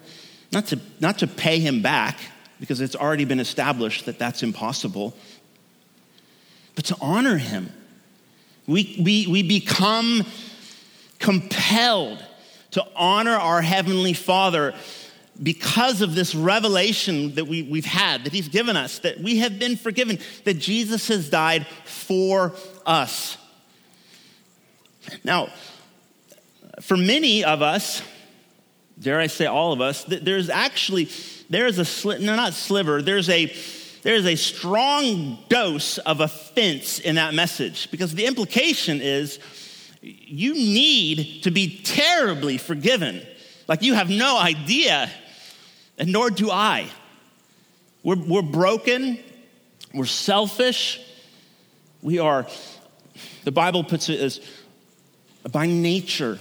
not 0.52 0.68
to, 0.68 0.80
not 1.00 1.20
to 1.20 1.28
pay 1.28 1.60
him 1.60 1.82
back, 1.82 2.20
because 2.60 2.82
it's 2.82 2.96
already 2.96 3.26
been 3.26 3.40
established 3.40 4.06
that 4.06 4.18
that's 4.18 4.44
impossible, 4.44 5.16
but 6.76 6.86
to 6.86 6.98
honor 7.02 7.38
him. 7.38 7.72
We, 8.68 9.00
we, 9.04 9.28
we 9.28 9.44
become 9.44 10.24
compelled 11.20 12.24
to 12.72 12.86
honor 12.96 13.36
our 13.36 13.62
Heavenly 13.62 14.14
Father 14.14 14.74
because 15.42 16.02
of 16.02 16.16
this 16.16 16.34
revelation 16.34 17.36
that 17.36 17.46
we, 17.46 17.64
we've 17.64 17.86
had, 17.86 18.24
that 18.24 18.34
He's 18.34 18.48
given 18.48 18.78
us, 18.78 19.00
that 19.00 19.20
we 19.20 19.38
have 19.40 19.60
been 19.60 19.76
forgiven, 19.76 20.20
that 20.46 20.56
Jesus 20.56 21.08
has 21.10 21.30
died 21.30 21.68
for 21.86 22.54
us. 22.86 23.38
Now, 25.24 25.50
for 26.82 26.98
many 26.98 27.44
of 27.44 27.62
us, 27.62 28.02
dare 29.00 29.20
I 29.20 29.28
say 29.28 29.46
all 29.46 29.74
of 29.74 29.82
us, 29.82 30.04
there's 30.06 30.50
actually, 30.50 31.10
there 31.50 31.68
is 31.68 31.80
a 31.80 31.86
slit, 31.86 32.22
no, 32.22 32.36
not 32.36 32.54
sliver, 32.54 33.02
there's 33.02 33.30
a, 33.30 33.54
there's 34.04 34.26
a 34.26 34.36
strong 34.36 35.40
dose 35.50 35.98
of 35.98 36.22
offense 36.22 37.00
in 37.00 37.16
that 37.16 37.34
message 37.34 37.90
because 37.92 38.14
the 38.14 38.26
implication 38.26 39.02
is 39.02 39.40
you 40.02 40.54
need 40.54 41.44
to 41.44 41.52
be 41.52 41.82
terribly 41.84 42.58
forgiven. 42.58 43.22
Like 43.68 43.82
you 43.82 43.96
have 43.96 44.10
no 44.10 44.38
idea, 44.38 45.10
and 45.98 46.12
nor 46.12 46.30
do 46.30 46.52
I. 46.52 46.88
We're, 48.04 48.18
we're 48.18 48.44
broken, 48.44 49.18
we're 49.94 50.06
selfish, 50.06 51.02
we 52.04 52.20
are, 52.20 52.46
the 53.44 53.52
Bible 53.52 53.84
puts 53.84 54.10
it 54.10 54.20
as 54.20 54.40
by 55.52 55.66
nature. 55.66 56.38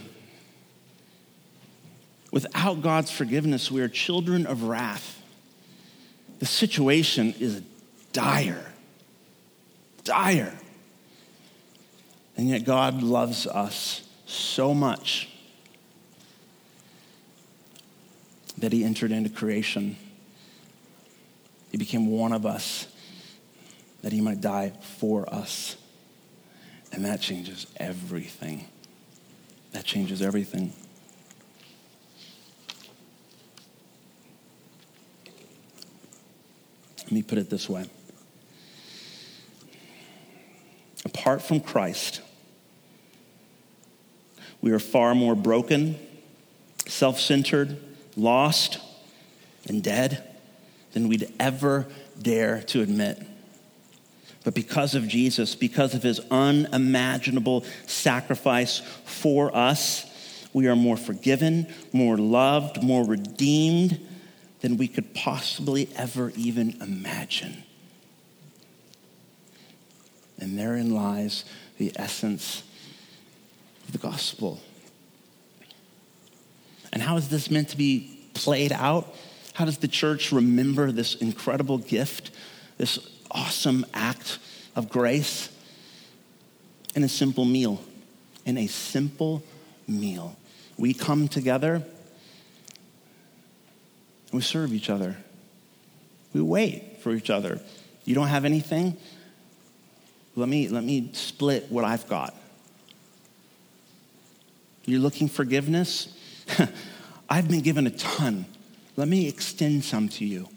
Without 2.35 2.83
God's 2.83 3.12
forgiveness, 3.12 3.70
we 3.70 3.81
are 3.81 3.87
children 3.87 4.44
of 4.44 4.64
wrath. 4.64 5.23
The 6.40 6.47
situation 6.47 7.33
is 7.38 7.62
dire, 8.12 8.73
dire. 10.03 10.53
And 12.37 12.49
yet, 12.49 12.64
God 12.64 13.05
loves 13.05 13.47
us 13.47 14.03
so 14.27 14.75
much 14.75 15.29
that 18.59 18.73
He 18.73 18.83
entered 18.83 19.12
into 19.12 19.31
creation. 19.31 19.97
He 21.70 21.79
became 21.79 22.09
one 22.09 22.33
of 22.33 22.44
us 22.44 22.88
that 24.03 24.12
He 24.12 24.20
might 24.20 24.40
die 24.40 24.73
for 24.99 25.33
us. 25.33 25.77
And 26.90 27.05
that 27.05 27.20
changes 27.20 27.68
everything. 27.77 28.66
That 29.70 29.85
changes 29.85 30.20
everything. 30.20 30.73
Let 37.05 37.12
me 37.12 37.23
put 37.23 37.38
it 37.38 37.51
this 37.51 37.69
way 37.69 37.87
apart 41.05 41.43
from 41.43 41.61
Christ, 41.61 42.21
we 44.61 44.73
are 44.73 44.79
far 44.79 45.14
more 45.14 45.35
broken, 45.35 45.97
self 46.87 47.21
centered, 47.21 47.79
lost, 48.17 48.79
and 49.69 49.83
dead 49.83 50.23
than 50.93 51.09
we'd 51.09 51.33
ever 51.38 51.87
dare 52.21 52.62
to 52.62 52.83
admit. 52.83 53.23
But 54.45 54.55
because 54.55 54.95
of 54.95 55.09
Jesus, 55.09 55.55
because 55.55 55.95
of 55.95 56.03
his 56.03 56.21
unimaginable 56.31 57.64
sacrifice 57.87 58.81
for 59.05 59.55
us, 59.57 60.05
we 60.53 60.67
are 60.69 60.77
more 60.77 60.97
forgiven, 60.97 61.67
more 61.93 62.19
loved, 62.19 62.83
more 62.83 63.05
redeemed 63.05 64.07
than 64.64 64.79
we 64.79 64.88
could 64.88 65.12
possibly 65.12 65.90
ever 65.94 66.33
even 66.37 66.74
imagine. 66.81 67.62
And 70.38 70.59
therein 70.59 70.94
lies 70.94 71.44
the 71.77 71.92
essence 71.96 72.62
of 73.85 73.92
the 73.92 73.98
gospel. 73.98 74.62
And 76.94 77.03
how 77.03 77.18
is 77.18 77.29
this 77.29 77.50
meant 77.50 77.68
to 77.68 77.77
be 77.77 78.18
played 78.33 78.72
out? 78.72 79.14
How 79.53 79.66
does 79.66 79.77
the 79.77 79.87
church 79.87 80.33
remember 80.33 80.90
this 80.92 81.14
incredible 81.16 81.77
gift, 81.77 82.31
this 82.79 82.98
awesome 83.31 83.85
act 83.92 84.38
of 84.74 84.88
grace? 84.88 85.50
In 86.96 87.05
a 87.05 87.09
simple 87.11 87.44
meal. 87.44 87.85
In 88.46 88.57
a 88.57 88.66
simple 88.66 89.42
meal. 89.87 90.38
We 90.79 90.94
come 90.94 91.29
together 91.29 91.85
we 94.35 94.42
serve 94.42 94.73
each 94.73 94.90
other. 94.90 95.16
We 96.33 96.42
wait 96.42 97.01
for 97.01 97.12
each 97.12 97.31
other. 97.31 97.61
You 98.05 98.14
don't 98.14 98.29
have 98.29 98.44
anything? 98.44 98.97
Let 100.37 100.49
me, 100.49 100.68
let 100.68 100.83
me 100.83 101.11
split 101.12 101.70
what 101.70 101.85
I've 101.85 102.09
got. 102.09 102.35
You're 104.85 105.01
looking 105.01 105.29
forgiveness? 105.29 106.09
I've 107.31 107.49
been 107.49 107.61
given 107.61 107.87
a 107.87 107.90
ton. 107.90 108.47
Let 108.97 109.09
me 109.09 109.29
extend 109.29 109.85
some 109.85 110.09
to 110.11 110.25
you. 110.25 110.49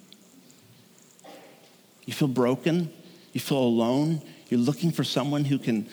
You 2.05 2.13
feel 2.13 2.27
broken? 2.27 2.91
You 3.33 3.39
feel 3.39 3.59
alone? 3.59 4.21
You're 4.49 4.59
looking 4.59 4.91
for 4.91 5.03
someone 5.03 5.45
who 5.45 5.59
can 5.59 5.87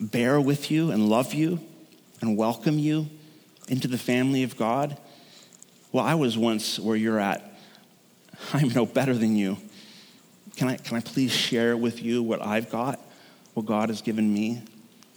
bear 0.00 0.40
with 0.40 0.70
you 0.70 0.90
and 0.90 1.08
love 1.08 1.32
you 1.32 1.60
and 2.20 2.36
welcome 2.36 2.78
you 2.78 3.08
into 3.68 3.88
the 3.88 3.98
family 3.98 4.42
of 4.42 4.56
God? 4.56 4.98
Well, 5.94 6.04
I 6.04 6.16
was 6.16 6.36
once 6.36 6.80
where 6.80 6.96
you're 6.96 7.20
at. 7.20 7.56
I'm 8.52 8.70
no 8.70 8.84
better 8.84 9.14
than 9.14 9.36
you. 9.36 9.58
Can 10.56 10.66
I, 10.66 10.76
can 10.76 10.96
I 10.96 11.00
please 11.00 11.30
share 11.30 11.76
with 11.76 12.02
you 12.02 12.20
what 12.20 12.44
I've 12.44 12.68
got, 12.68 12.98
what 13.54 13.64
God 13.64 13.90
has 13.90 14.02
given 14.02 14.34
me 14.34 14.64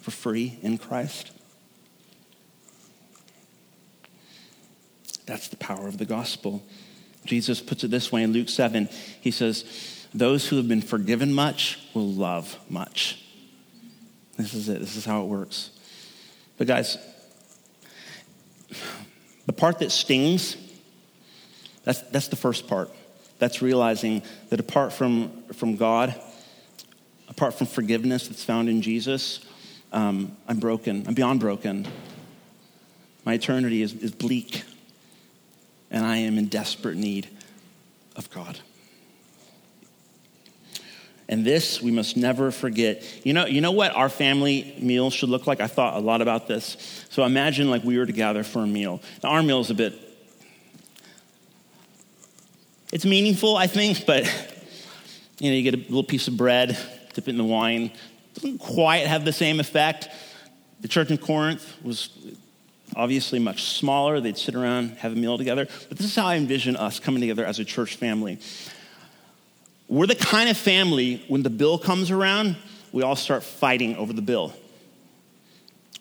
for 0.02 0.12
free 0.12 0.60
in 0.62 0.78
Christ? 0.78 1.32
That's 5.26 5.48
the 5.48 5.58
power 5.58 5.88
of 5.88 5.98
the 5.98 6.06
gospel. 6.06 6.64
Jesus 7.26 7.60
puts 7.60 7.84
it 7.84 7.90
this 7.90 8.12
way 8.12 8.22
in 8.22 8.32
Luke 8.32 8.48
7. 8.48 8.88
He 9.20 9.32
says, 9.32 10.06
Those 10.14 10.48
who 10.48 10.58
have 10.58 10.68
been 10.68 10.84
forgiven 10.84 11.34
much 11.34 11.80
will 11.96 12.12
love 12.12 12.56
much. 12.70 13.26
This 14.38 14.54
is 14.54 14.70
it. 14.70 14.80
This 14.80 14.96
is 14.96 15.06
how 15.06 15.24
it 15.24 15.26
works. 15.26 15.72
But, 16.60 16.68
guys, 16.68 17.00
the 19.48 19.54
part 19.54 19.80
that 19.80 19.92
stings, 19.92 20.56
that's, 21.88 22.02
that's 22.02 22.28
the 22.28 22.36
first 22.36 22.68
part. 22.68 22.92
That's 23.40 23.62
realizing 23.62 24.22
that 24.50 24.60
apart 24.60 24.92
from, 24.92 25.32
from 25.54 25.78
God, 25.78 26.14
apart 27.30 27.54
from 27.54 27.66
forgiveness 27.66 28.28
that's 28.28 28.44
found 28.44 28.68
in 28.68 28.82
Jesus, 28.82 29.40
um, 29.94 30.36
I'm 30.50 30.60
broken. 30.60 31.06
I'm 31.08 31.14
beyond 31.14 31.40
broken. 31.40 31.88
My 33.24 33.36
eternity 33.36 33.82
is, 33.82 33.94
is 33.94 34.12
bleak 34.12 34.64
and 35.90 36.06
I 36.06 36.18
am 36.18 36.38
in 36.38 36.48
desperate 36.48 36.98
need 36.98 37.30
of 38.18 38.30
God. 38.32 38.60
And 41.30 41.46
this 41.46 41.82
we 41.82 41.92
must 41.92 42.18
never 42.18 42.52
forget. 42.52 43.02
You 43.26 43.32
know, 43.32 43.46
you 43.46 43.62
know 43.62 43.72
what 43.72 43.96
our 43.96 44.10
family 44.10 44.76
meal 44.80 45.10
should 45.10 45.30
look 45.30 45.48
like? 45.48 45.62
I 45.62 45.68
thought 45.68 45.96
a 45.96 46.00
lot 46.00 46.22
about 46.22 46.50
this. 46.50 47.06
So 47.12 47.24
imagine 47.24 47.70
like 47.70 47.86
we 47.86 47.98
were 47.98 48.06
to 48.06 48.12
gather 48.12 48.44
for 48.44 48.60
a 48.60 48.68
meal. 48.68 49.02
Now, 49.24 49.30
our 49.30 49.44
meal 49.44 49.62
is 49.62 49.70
a 49.70 49.74
bit, 49.74 50.07
it's 52.92 53.06
meaningful, 53.06 53.58
I 53.58 53.68
think, 53.68 54.06
but 54.06 54.26
you 55.40 55.52
know, 55.52 55.58
you 55.58 55.64
get 55.64 55.74
a 55.74 55.78
little 55.78 56.04
piece 56.04 56.28
of 56.28 56.38
bread, 56.38 56.78
dip 57.14 57.28
it 57.28 57.32
in 57.32 57.38
the 57.38 57.44
wine. 57.44 57.92
Doesn't 58.34 58.60
quite 58.60 59.08
have 59.08 59.26
the 59.26 59.34
same 59.34 59.60
effect. 59.60 60.10
The 60.82 60.88
church 60.88 61.10
in 61.12 61.18
Corinth 61.18 61.76
was 61.84 62.10
obviously 62.96 63.40
much 63.40 63.64
smaller. 63.64 64.20
They'd 64.20 64.38
sit 64.38 64.56
around, 64.56 64.98
have 64.98 65.12
a 65.12 65.16
meal 65.16 65.38
together. 65.38 65.68
But 65.90 65.98
this 65.98 66.08
is 66.08 66.16
how 66.16 66.28
I 66.28 66.36
envision 66.36 66.76
us 66.76 67.00
coming 67.00 67.22
together 67.22 67.46
as 67.46 67.60
a 67.60 67.66
church 67.66 67.96
family. 67.96 68.40
We're 69.88 70.08
the 70.08 70.16
kind 70.16 70.50
of 70.50 70.58
family, 70.58 71.24
when 71.28 71.44
the 71.44 71.50
bill 71.50 71.78
comes 71.78 72.12
around, 72.12 72.58
we 72.92 73.04
all 73.04 73.16
start 73.16 73.44
fighting 73.44 73.96
over 73.96 74.14
the 74.14 74.22
bill. 74.22 74.54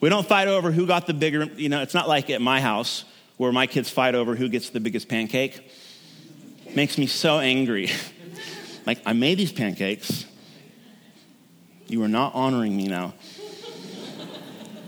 We 0.00 0.08
don't 0.08 0.26
fight 0.26 0.48
over 0.48 0.70
who 0.70 0.86
got 0.86 1.06
the 1.06 1.14
bigger, 1.14 1.44
you 1.44 1.68
know, 1.68 1.82
it's 1.82 1.94
not 1.94 2.08
like 2.08 2.30
at 2.30 2.40
my 2.40 2.60
house 2.60 3.04
where 3.36 3.52
my 3.52 3.66
kids 3.66 3.90
fight 3.90 4.14
over 4.14 4.34
who 4.34 4.48
gets 4.48 4.70
the 4.70 4.80
biggest 4.80 5.08
pancake. 5.08 5.70
Makes 6.74 6.98
me 6.98 7.06
so 7.06 7.38
angry. 7.38 7.90
like, 8.86 9.00
I 9.06 9.12
made 9.12 9.38
these 9.38 9.52
pancakes. 9.52 10.26
You 11.88 12.02
are 12.02 12.08
not 12.08 12.34
honoring 12.34 12.76
me 12.76 12.88
now. 12.88 13.14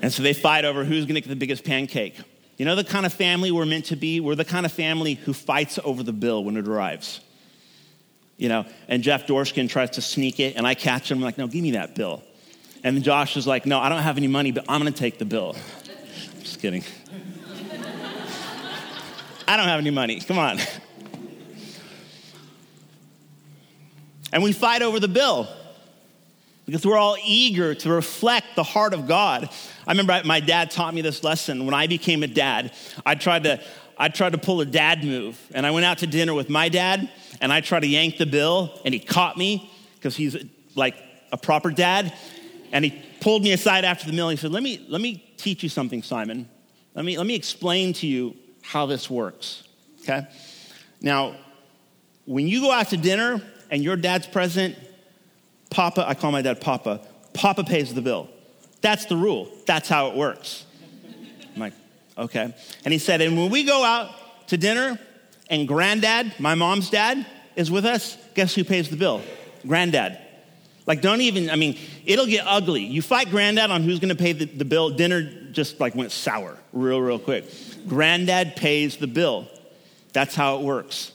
And 0.03 0.13
so 0.13 0.23
they 0.23 0.33
fight 0.33 0.65
over 0.65 0.85
who's 0.85 1.05
going 1.07 1.15
to 1.15 1.21
get 1.21 1.29
the 1.29 1.37
biggest 1.37 1.65
pancake. 1.65 2.17
You 2.57 2.65
know 2.65 2.75
the 2.75 2.85
kind 2.85 3.07
of 3.07 3.13
family 3.13 3.51
we're 3.51 3.67
meant 3.67 3.87
to 3.87 3.97
be? 3.97 4.21
We're 4.21 4.35
the 4.35 4.45
kind 4.45 4.67
of 4.67 4.73
family 4.73 5.15
who 5.15 5.33
fights 5.33 5.79
over 5.85 6.03
the 6.03 6.13
bill 6.13 6.43
when 6.45 6.57
it 6.57 6.67
arrives. 6.67 7.21
You 8.37 8.49
know, 8.49 8.67
and 8.89 9.03
Jeff 9.03 9.27
Dorskin 9.27 9.69
tries 9.69 9.91
to 9.91 10.03
sneak 10.03 10.41
it, 10.41 10.57
and 10.57 10.67
I 10.67 10.75
catch 10.75 11.11
him. 11.11 11.19
I'm 11.19 11.25
like, 11.25 11.39
no, 11.39 11.47
give 11.47 11.63
me 11.63 11.73
that 11.73 11.95
bill. 11.95 12.23
And 12.85 13.03
Josh 13.03 13.37
is 13.37 13.47
like, 13.47 13.67
no, 13.67 13.79
I 13.79 13.89
don't 13.89 14.03
have 14.03 14.17
any 14.17 14.29
money, 14.29 14.53
but 14.53 14.65
I'm 14.69 14.85
to 14.85 14.91
take 14.93 15.19
the 15.19 15.25
bill. 15.25 15.57
Just 16.41 16.61
kidding. 16.61 16.85
I 19.49 19.57
don't 19.57 19.67
have 19.67 19.81
any 19.81 19.91
money. 19.91 20.21
Come 20.21 20.39
on. 20.39 20.59
And 24.33 24.43
we 24.43 24.53
fight 24.53 24.83
over 24.83 25.01
the 25.01 25.09
bill 25.09 25.49
because 26.67 26.85
we're 26.85 26.99
all 26.99 27.17
eager 27.25 27.75
to 27.75 27.91
reflect 27.91 28.55
the 28.55 28.63
heart 28.63 28.93
of 28.93 29.09
God. 29.09 29.49
I 29.87 29.91
remember 29.91 30.21
my 30.25 30.41
dad 30.41 30.71
taught 30.71 30.93
me 30.93 31.01
this 31.01 31.25
lesson. 31.25 31.65
When 31.65 31.75
I 31.75 31.87
became 31.87 32.23
a 32.23 32.27
dad, 32.27 32.73
I 33.07 33.15
tried 33.15 33.45
to, 33.45 33.61
I 33.97 34.09
tried 34.11 34.33
to 34.33 34.39
pull 34.39 34.61
a 34.61 34.67
dad 34.67 35.03
move. 35.03 35.41
And 35.55 35.67
I 35.67 35.71
went 35.71 35.87
out 35.87 35.99
to 35.99 36.07
dinner 36.07 36.35
with 36.35 36.51
my 36.51 36.69
dad, 36.69 37.11
and 37.41 37.53
I 37.53 37.63
tried 37.63 37.81
to 37.81 37.87
yank 37.87 38.19
the 38.19 38.27
bill, 38.27 38.79
and 38.85 38.93
he 38.93 39.01
caught 39.01 39.39
me 39.39 39.73
because 39.95 40.15
he's 40.15 40.37
like 40.75 40.95
a 41.33 41.39
proper 41.39 41.71
dad. 41.71 42.13
And 42.71 42.85
he 42.85 43.03
pulled 43.21 43.43
me 43.43 43.53
aside 43.53 43.87
after 43.87 44.07
the 44.07 44.13
meal. 44.13 44.29
He 44.29 44.37
said, 44.37 44.53
let 44.53 44.63
me, 44.63 44.85
let 44.91 45.01
me 45.01 45.25
teach 45.39 45.63
you 45.63 45.71
something, 45.71 46.03
Simon. 46.03 46.49
Let 46.95 47.05
me, 47.07 47.17
let 47.17 47.27
me 47.27 47.35
explain 47.35 47.95
to 47.95 48.07
you 48.07 48.37
how 48.61 48.85
this 48.85 49.09
works, 49.09 49.67
okay? 50.03 50.27
Now, 51.01 51.37
when 52.27 52.47
you 52.47 52.61
go 52.61 52.71
out 52.71 52.91
to 52.91 52.99
dinner 52.99 53.41
and 53.71 53.83
your 53.83 53.97
dad's 53.97 54.27
present, 54.27 54.77
Papa, 55.71 56.09
I 56.09 56.15
call 56.15 56.33
my 56.33 56.43
dad 56.43 56.61
Papa, 56.61 57.01
Papa 57.35 57.65
pays 57.65 57.93
the 57.95 58.03
bill. 58.03 58.29
That's 58.81 59.07
the 59.07 59.17
rule. 59.17 59.51
That's 59.67 59.89
how 59.89 60.09
it 60.09 60.17
works. 60.17 60.65
I'm 61.55 61.61
like, 61.61 61.73
okay. 62.17 62.55
And 62.85 62.93
he 62.93 62.99
said, 62.99 63.21
and 63.21 63.37
when 63.37 63.51
we 63.51 63.65
go 63.65 63.85
out 63.85 64.11
to 64.49 64.57
dinner 64.57 64.99
and 65.51 65.67
granddad, 65.67 66.35
my 66.39 66.55
mom's 66.55 66.91
dad, 66.91 67.27
is 67.57 67.71
with 67.71 67.85
us, 67.85 68.17
guess 68.35 68.55
who 68.55 68.65
pays 68.65 68.89
the 68.89 68.97
bill? 68.97 69.21
Granddad. 69.67 70.19
Like, 70.87 71.03
don't 71.03 71.21
even, 71.21 71.51
I 71.51 71.57
mean, 71.57 71.77
it'll 72.07 72.27
get 72.27 72.45
ugly. 72.47 72.83
You 72.83 73.03
fight 73.03 73.31
granddad 73.31 73.71
on 73.71 73.83
who's 73.83 73.99
gonna 73.99 74.15
pay 74.15 74.33
the, 74.33 74.47
the 74.47 74.65
bill, 74.65 74.91
dinner 74.91 75.31
just 75.53 75.81
like 75.81 75.95
went 75.95 76.13
sour 76.13 76.57
real, 76.73 77.01
real 77.01 77.19
quick. 77.19 77.45
Granddad 77.87 78.57
pays 78.57 78.97
the 78.97 79.07
bill. 79.07 79.49
That's 80.13 80.35
how 80.35 80.59
it 80.59 80.63
works. 80.63 81.13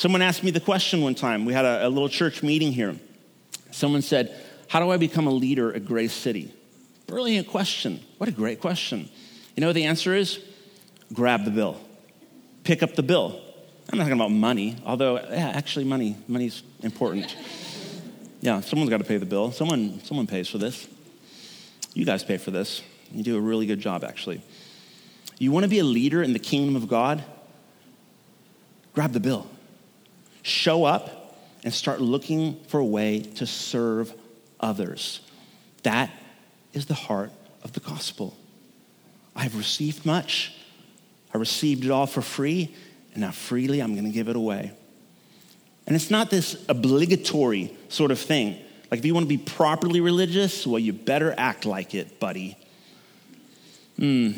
Someone 0.00 0.22
asked 0.22 0.42
me 0.42 0.50
the 0.50 0.60
question 0.60 1.02
one 1.02 1.14
time. 1.14 1.44
We 1.44 1.52
had 1.52 1.66
a, 1.66 1.86
a 1.86 1.90
little 1.90 2.08
church 2.08 2.42
meeting 2.42 2.72
here. 2.72 2.96
Someone 3.70 4.00
said, 4.00 4.34
How 4.66 4.80
do 4.80 4.90
I 4.90 4.96
become 4.96 5.26
a 5.26 5.30
leader 5.30 5.74
at 5.74 5.84
Grace 5.84 6.14
City? 6.14 6.54
Brilliant 7.06 7.48
question. 7.48 8.00
What 8.16 8.26
a 8.26 8.32
great 8.32 8.62
question. 8.62 9.10
You 9.54 9.60
know 9.60 9.66
what 9.66 9.74
the 9.74 9.84
answer 9.84 10.14
is? 10.14 10.42
Grab 11.12 11.44
the 11.44 11.50
bill. 11.50 11.78
Pick 12.64 12.82
up 12.82 12.94
the 12.94 13.02
bill. 13.02 13.42
I'm 13.92 13.98
not 13.98 14.04
talking 14.04 14.18
about 14.18 14.30
money, 14.30 14.78
although 14.86 15.16
yeah, 15.16 15.52
actually 15.54 15.84
money, 15.84 16.16
money's 16.26 16.62
important. 16.82 17.36
Yeah, 18.40 18.62
someone's 18.62 18.88
got 18.88 19.00
to 19.00 19.04
pay 19.04 19.18
the 19.18 19.26
bill. 19.26 19.52
Someone, 19.52 20.02
someone 20.04 20.26
pays 20.26 20.48
for 20.48 20.56
this. 20.56 20.88
You 21.92 22.06
guys 22.06 22.24
pay 22.24 22.38
for 22.38 22.50
this. 22.50 22.80
You 23.12 23.22
do 23.22 23.36
a 23.36 23.40
really 23.40 23.66
good 23.66 23.80
job, 23.80 24.02
actually. 24.04 24.40
You 25.36 25.52
want 25.52 25.64
to 25.64 25.68
be 25.68 25.78
a 25.78 25.84
leader 25.84 26.22
in 26.22 26.32
the 26.32 26.38
kingdom 26.38 26.74
of 26.74 26.88
God? 26.88 27.22
Grab 28.94 29.12
the 29.12 29.20
bill. 29.20 29.46
Show 30.42 30.84
up 30.84 31.36
and 31.64 31.72
start 31.72 32.00
looking 32.00 32.58
for 32.68 32.80
a 32.80 32.84
way 32.84 33.20
to 33.20 33.46
serve 33.46 34.12
others. 34.58 35.20
That 35.82 36.10
is 36.72 36.86
the 36.86 36.94
heart 36.94 37.32
of 37.62 37.72
the 37.72 37.80
gospel. 37.80 38.36
I've 39.34 39.56
received 39.56 40.04
much, 40.04 40.54
I 41.32 41.38
received 41.38 41.84
it 41.84 41.90
all 41.90 42.06
for 42.06 42.22
free, 42.22 42.74
and 43.12 43.22
now 43.22 43.30
freely 43.30 43.80
I'm 43.80 43.94
going 43.94 44.04
to 44.04 44.10
give 44.10 44.28
it 44.28 44.36
away. 44.36 44.72
And 45.86 45.96
it's 45.96 46.10
not 46.10 46.30
this 46.30 46.56
obligatory 46.68 47.76
sort 47.88 48.10
of 48.10 48.18
thing. 48.18 48.58
Like, 48.90 48.98
if 48.98 49.04
you 49.04 49.14
want 49.14 49.24
to 49.24 49.28
be 49.28 49.38
properly 49.38 50.00
religious, 50.00 50.66
well, 50.66 50.78
you 50.78 50.92
better 50.92 51.34
act 51.36 51.64
like 51.64 51.94
it, 51.94 52.20
buddy. 52.20 52.56
Hmm. 53.96 54.32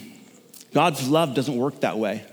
God's 0.74 1.08
love 1.08 1.34
doesn't 1.34 1.56
work 1.56 1.80
that 1.80 1.98
way. 1.98 2.24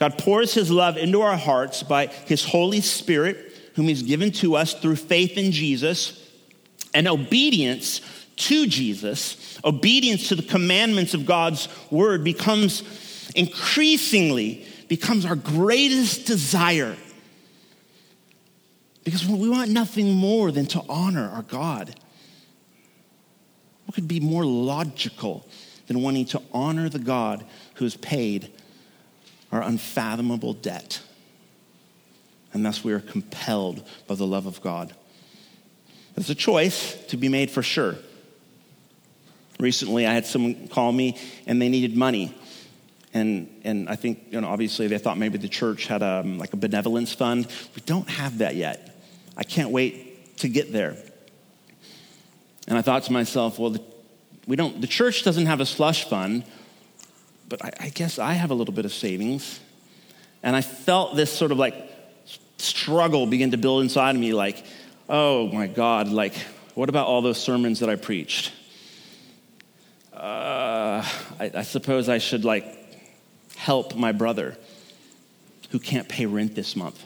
God 0.00 0.18
pours 0.18 0.54
his 0.54 0.70
love 0.70 0.96
into 0.96 1.20
our 1.20 1.36
hearts 1.36 1.82
by 1.82 2.06
his 2.06 2.42
Holy 2.44 2.80
Spirit 2.80 3.52
whom 3.74 3.86
he's 3.86 4.02
given 4.02 4.32
to 4.32 4.56
us 4.56 4.74
through 4.74 4.96
faith 4.96 5.36
in 5.36 5.52
Jesus 5.52 6.26
and 6.94 7.06
obedience 7.06 8.00
to 8.36 8.66
Jesus, 8.66 9.60
obedience 9.64 10.28
to 10.28 10.34
the 10.34 10.42
commandments 10.42 11.12
of 11.12 11.26
God's 11.26 11.68
word 11.90 12.24
becomes 12.24 12.82
increasingly 13.36 14.66
becomes 14.88 15.24
our 15.24 15.36
greatest 15.36 16.26
desire. 16.26 16.96
Because 19.04 19.24
we 19.26 19.48
want 19.48 19.70
nothing 19.70 20.12
more 20.12 20.50
than 20.50 20.66
to 20.66 20.82
honor 20.88 21.30
our 21.30 21.42
God. 21.42 21.94
What 23.84 23.94
could 23.94 24.08
be 24.08 24.20
more 24.20 24.44
logical 24.44 25.46
than 25.86 26.02
wanting 26.02 26.24
to 26.26 26.42
honor 26.52 26.88
the 26.88 26.98
God 26.98 27.44
who 27.74 27.84
has 27.84 27.96
paid 27.96 28.50
our 29.52 29.62
unfathomable 29.62 30.54
debt? 30.54 31.00
and 32.52 32.64
thus 32.64 32.82
we 32.82 32.92
are 32.92 33.00
compelled 33.00 33.82
by 34.06 34.14
the 34.14 34.26
love 34.26 34.46
of 34.46 34.60
God. 34.60 34.94
It's 36.16 36.30
a 36.30 36.34
choice 36.34 36.96
to 37.06 37.16
be 37.16 37.28
made 37.28 37.50
for 37.50 37.62
sure. 37.62 37.96
Recently, 39.58 40.06
I 40.06 40.12
had 40.12 40.26
someone 40.26 40.68
call 40.68 40.92
me 40.92 41.18
and 41.46 41.60
they 41.60 41.68
needed 41.68 41.96
money. 41.96 42.34
And, 43.12 43.48
and 43.64 43.88
I 43.88 43.96
think, 43.96 44.26
you 44.30 44.40
know, 44.40 44.48
obviously 44.48 44.86
they 44.86 44.98
thought 44.98 45.18
maybe 45.18 45.38
the 45.38 45.48
church 45.48 45.86
had 45.86 46.02
a, 46.02 46.22
like 46.22 46.52
a 46.52 46.56
benevolence 46.56 47.12
fund. 47.12 47.46
We 47.74 47.82
don't 47.82 48.08
have 48.08 48.38
that 48.38 48.54
yet. 48.54 48.96
I 49.36 49.44
can't 49.44 49.70
wait 49.70 50.36
to 50.38 50.48
get 50.48 50.72
there. 50.72 50.96
And 52.68 52.76
I 52.78 52.82
thought 52.82 53.04
to 53.04 53.12
myself, 53.12 53.58
well, 53.58 53.70
the, 53.70 53.82
we 54.46 54.56
don't, 54.56 54.80
the 54.80 54.86
church 54.86 55.24
doesn't 55.24 55.46
have 55.46 55.60
a 55.60 55.66
slush 55.66 56.04
fund, 56.04 56.44
but 57.50 57.62
I, 57.62 57.72
I 57.80 57.88
guess 57.90 58.18
I 58.18 58.32
have 58.32 58.50
a 58.50 58.54
little 58.54 58.72
bit 58.72 58.86
of 58.86 58.94
savings. 58.94 59.60
And 60.42 60.56
I 60.56 60.62
felt 60.62 61.16
this 61.16 61.30
sort 61.30 61.52
of 61.52 61.58
like 61.58 61.74
struggle 62.56 63.26
begin 63.26 63.50
to 63.50 63.58
build 63.58 63.82
inside 63.82 64.14
of 64.14 64.20
me 64.20 64.32
like, 64.32 64.64
oh 65.08 65.48
my 65.48 65.66
God, 65.66 66.08
like, 66.08 66.34
what 66.74 66.88
about 66.88 67.06
all 67.06 67.20
those 67.20 67.38
sermons 67.38 67.80
that 67.80 67.90
I 67.90 67.96
preached? 67.96 68.52
Uh, 70.14 71.04
I, 71.38 71.50
I 71.54 71.62
suppose 71.62 72.08
I 72.08 72.18
should 72.18 72.44
like 72.44 72.64
help 73.56 73.96
my 73.96 74.12
brother 74.12 74.56
who 75.70 75.78
can't 75.78 76.08
pay 76.08 76.26
rent 76.26 76.54
this 76.54 76.76
month. 76.76 77.04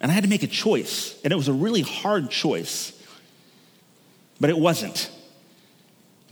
And 0.00 0.10
I 0.10 0.14
had 0.14 0.24
to 0.24 0.30
make 0.30 0.42
a 0.42 0.48
choice, 0.48 1.20
and 1.22 1.32
it 1.32 1.36
was 1.36 1.48
a 1.48 1.52
really 1.52 1.82
hard 1.82 2.30
choice, 2.30 2.92
but 4.40 4.50
it 4.50 4.58
wasn't 4.58 5.10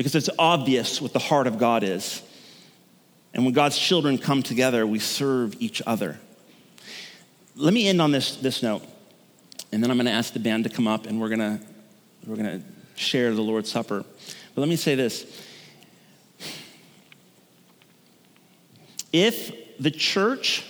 because 0.00 0.14
it's 0.14 0.30
obvious 0.38 0.98
what 0.98 1.12
the 1.12 1.18
heart 1.18 1.46
of 1.46 1.58
God 1.58 1.82
is. 1.82 2.22
And 3.34 3.44
when 3.44 3.52
God's 3.52 3.76
children 3.76 4.16
come 4.16 4.42
together, 4.42 4.86
we 4.86 4.98
serve 4.98 5.54
each 5.60 5.82
other. 5.86 6.18
Let 7.54 7.74
me 7.74 7.86
end 7.86 8.00
on 8.00 8.10
this, 8.10 8.36
this 8.36 8.62
note, 8.62 8.82
and 9.70 9.82
then 9.82 9.90
I'm 9.90 9.98
going 9.98 10.06
to 10.06 10.12
ask 10.12 10.32
the 10.32 10.38
band 10.38 10.64
to 10.64 10.70
come 10.70 10.88
up 10.88 11.04
and 11.04 11.20
we're 11.20 11.28
going 11.28 11.60
we're 12.26 12.36
going 12.36 12.62
to 12.62 12.66
share 12.98 13.34
the 13.34 13.42
Lord's 13.42 13.70
Supper. 13.70 14.02
But 14.54 14.60
let 14.62 14.70
me 14.70 14.76
say 14.76 14.94
this. 14.94 15.26
If 19.12 19.52
the 19.78 19.90
church, 19.90 20.64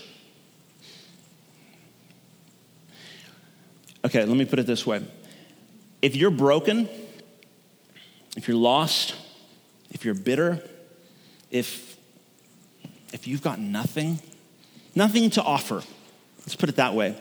okay, 4.04 4.24
let 4.24 4.36
me 4.36 4.44
put 4.44 4.58
it 4.58 4.66
this 4.66 4.84
way. 4.84 5.04
If 6.02 6.16
you're 6.16 6.32
broken, 6.32 6.88
if 8.36 8.48
you're 8.48 8.56
lost, 8.56 9.14
if 9.90 10.04
you're 10.04 10.14
bitter, 10.14 10.62
if, 11.50 11.96
if 13.12 13.26
you've 13.26 13.42
got 13.42 13.58
nothing, 13.58 14.20
nothing 14.94 15.30
to 15.30 15.42
offer, 15.42 15.82
let's 16.40 16.56
put 16.56 16.68
it 16.68 16.76
that 16.76 16.94
way, 16.94 17.20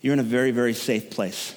you're 0.00 0.12
in 0.12 0.20
a 0.20 0.24
very, 0.24 0.50
very 0.50 0.74
safe 0.74 1.10
place. 1.10 1.54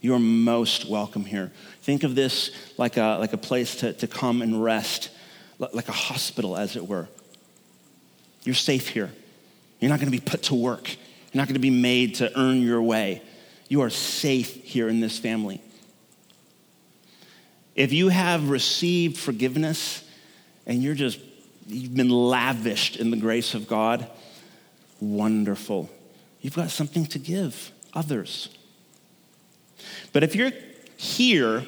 You're 0.00 0.18
most 0.18 0.84
welcome 0.84 1.24
here. 1.24 1.50
Think 1.82 2.02
of 2.02 2.14
this 2.14 2.50
like 2.76 2.98
a, 2.98 3.16
like 3.18 3.32
a 3.32 3.38
place 3.38 3.76
to, 3.76 3.94
to 3.94 4.06
come 4.06 4.42
and 4.42 4.62
rest, 4.62 5.10
like 5.58 5.88
a 5.88 5.92
hospital, 5.92 6.56
as 6.56 6.76
it 6.76 6.86
were. 6.86 7.08
You're 8.44 8.54
safe 8.54 8.88
here. 8.88 9.10
You're 9.80 9.88
not 9.88 10.00
going 10.00 10.12
to 10.12 10.18
be 10.18 10.24
put 10.24 10.44
to 10.44 10.54
work. 10.54 10.90
You're 10.90 11.40
not 11.40 11.48
going 11.48 11.54
to 11.54 11.60
be 11.60 11.70
made 11.70 12.16
to 12.16 12.38
earn 12.38 12.60
your 12.60 12.82
way. 12.82 13.22
You 13.68 13.80
are 13.80 13.90
safe 13.90 14.62
here 14.64 14.88
in 14.88 15.00
this 15.00 15.18
family. 15.18 15.62
If 17.74 17.92
you 17.92 18.08
have 18.08 18.50
received 18.50 19.18
forgiveness 19.18 20.04
and 20.66 20.82
you're 20.82 20.94
just, 20.94 21.18
you've 21.66 21.94
been 21.94 22.10
lavished 22.10 22.96
in 22.96 23.10
the 23.10 23.16
grace 23.16 23.54
of 23.54 23.66
God, 23.66 24.08
wonderful. 25.00 25.90
You've 26.40 26.54
got 26.54 26.70
something 26.70 27.06
to 27.06 27.18
give 27.18 27.72
others. 27.92 28.48
But 30.12 30.22
if 30.22 30.36
you're 30.36 30.52
here 30.96 31.64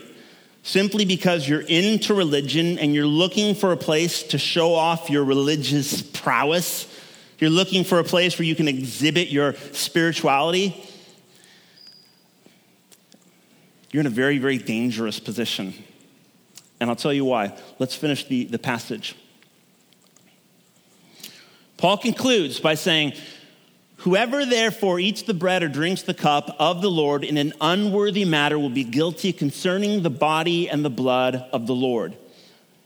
simply 0.63 1.05
because 1.05 1.49
you're 1.49 1.63
into 1.63 2.15
religion 2.15 2.79
and 2.79 2.95
you're 2.95 3.07
looking 3.07 3.55
for 3.55 3.73
a 3.73 3.77
place 3.77 4.23
to 4.25 4.39
show 4.39 4.75
off 4.75 5.11
your 5.11 5.25
religious 5.25 6.03
prowess, 6.03 6.93
you're 7.39 7.51
looking 7.51 7.85
for 7.85 7.99
a 7.99 8.05
place 8.05 8.39
where 8.39 8.47
you 8.47 8.55
can 8.55 8.69
exhibit 8.69 9.29
your 9.29 9.55
spirituality, 9.73 10.83
you're 13.91 14.01
in 14.01 14.07
a 14.07 14.11
very, 14.11 14.39
very 14.39 14.59
dangerous 14.59 15.21
position. 15.21 15.75
And 16.81 16.91
I'll 16.91 16.97
tell 16.97 17.13
you 17.13 17.25
why. 17.25 17.57
Let's 17.79 17.95
finish 17.95 18.27
the, 18.27 18.45
the 18.45 18.59
passage. 18.59 19.17
Paul 21.77 21.99
concludes 21.99 22.61
by 22.61 22.75
saying, 22.75 23.15
Whoever 23.99 24.45
therefore 24.45 25.01
eats 25.01 25.23
the 25.23 25.35
bread 25.35 25.63
or 25.63 25.69
drinks 25.69 26.03
the 26.03 26.15
cup 26.15 26.55
of 26.59 26.81
the 26.83 26.91
Lord 26.91 27.25
in 27.25 27.37
an 27.39 27.53
unworthy 27.61 28.25
matter 28.25 28.59
will 28.59 28.71
be 28.71 28.85
guilty 28.85 29.33
concerning 29.33 30.03
the 30.03 30.11
body 30.11 30.69
and 30.69 30.85
the 30.85 30.91
blood 30.91 31.45
of 31.53 31.67
the 31.67 31.75
Lord. 31.75 32.17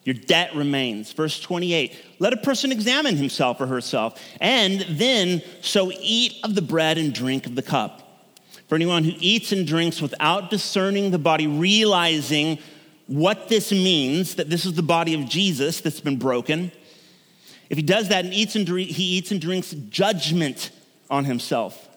Your 0.04 0.14
debt 0.14 0.54
remains. 0.54 1.12
Verse 1.12 1.38
28 1.40 1.94
Let 2.20 2.32
a 2.32 2.38
person 2.38 2.72
examine 2.72 3.16
himself 3.16 3.60
or 3.60 3.66
herself, 3.66 4.20
and 4.40 4.80
then 4.88 5.42
so 5.60 5.92
eat 6.00 6.36
of 6.42 6.54
the 6.54 6.62
bread 6.62 6.96
and 6.96 7.12
drink 7.12 7.46
of 7.46 7.54
the 7.54 7.62
cup. 7.62 8.06
For 8.68 8.76
anyone 8.76 9.04
who 9.04 9.12
eats 9.18 9.52
and 9.52 9.66
drinks 9.66 10.00
without 10.00 10.48
discerning 10.48 11.10
the 11.10 11.18
body, 11.18 11.48
realizing 11.48 12.58
what 13.10 13.48
this 13.48 13.72
means, 13.72 14.36
that 14.36 14.48
this 14.48 14.64
is 14.64 14.74
the 14.74 14.84
body 14.84 15.14
of 15.14 15.28
Jesus 15.28 15.80
that's 15.80 15.98
been 15.98 16.16
broken, 16.16 16.70
if 17.68 17.76
he 17.76 17.82
does 17.82 18.08
that 18.10 18.24
and 18.24 18.32
eats 18.32 18.54
and 18.54 18.64
drink, 18.64 18.88
he 18.88 19.02
eats 19.16 19.32
and 19.32 19.40
drinks 19.40 19.72
judgment 19.72 20.70
on 21.10 21.24
himself. 21.24 21.88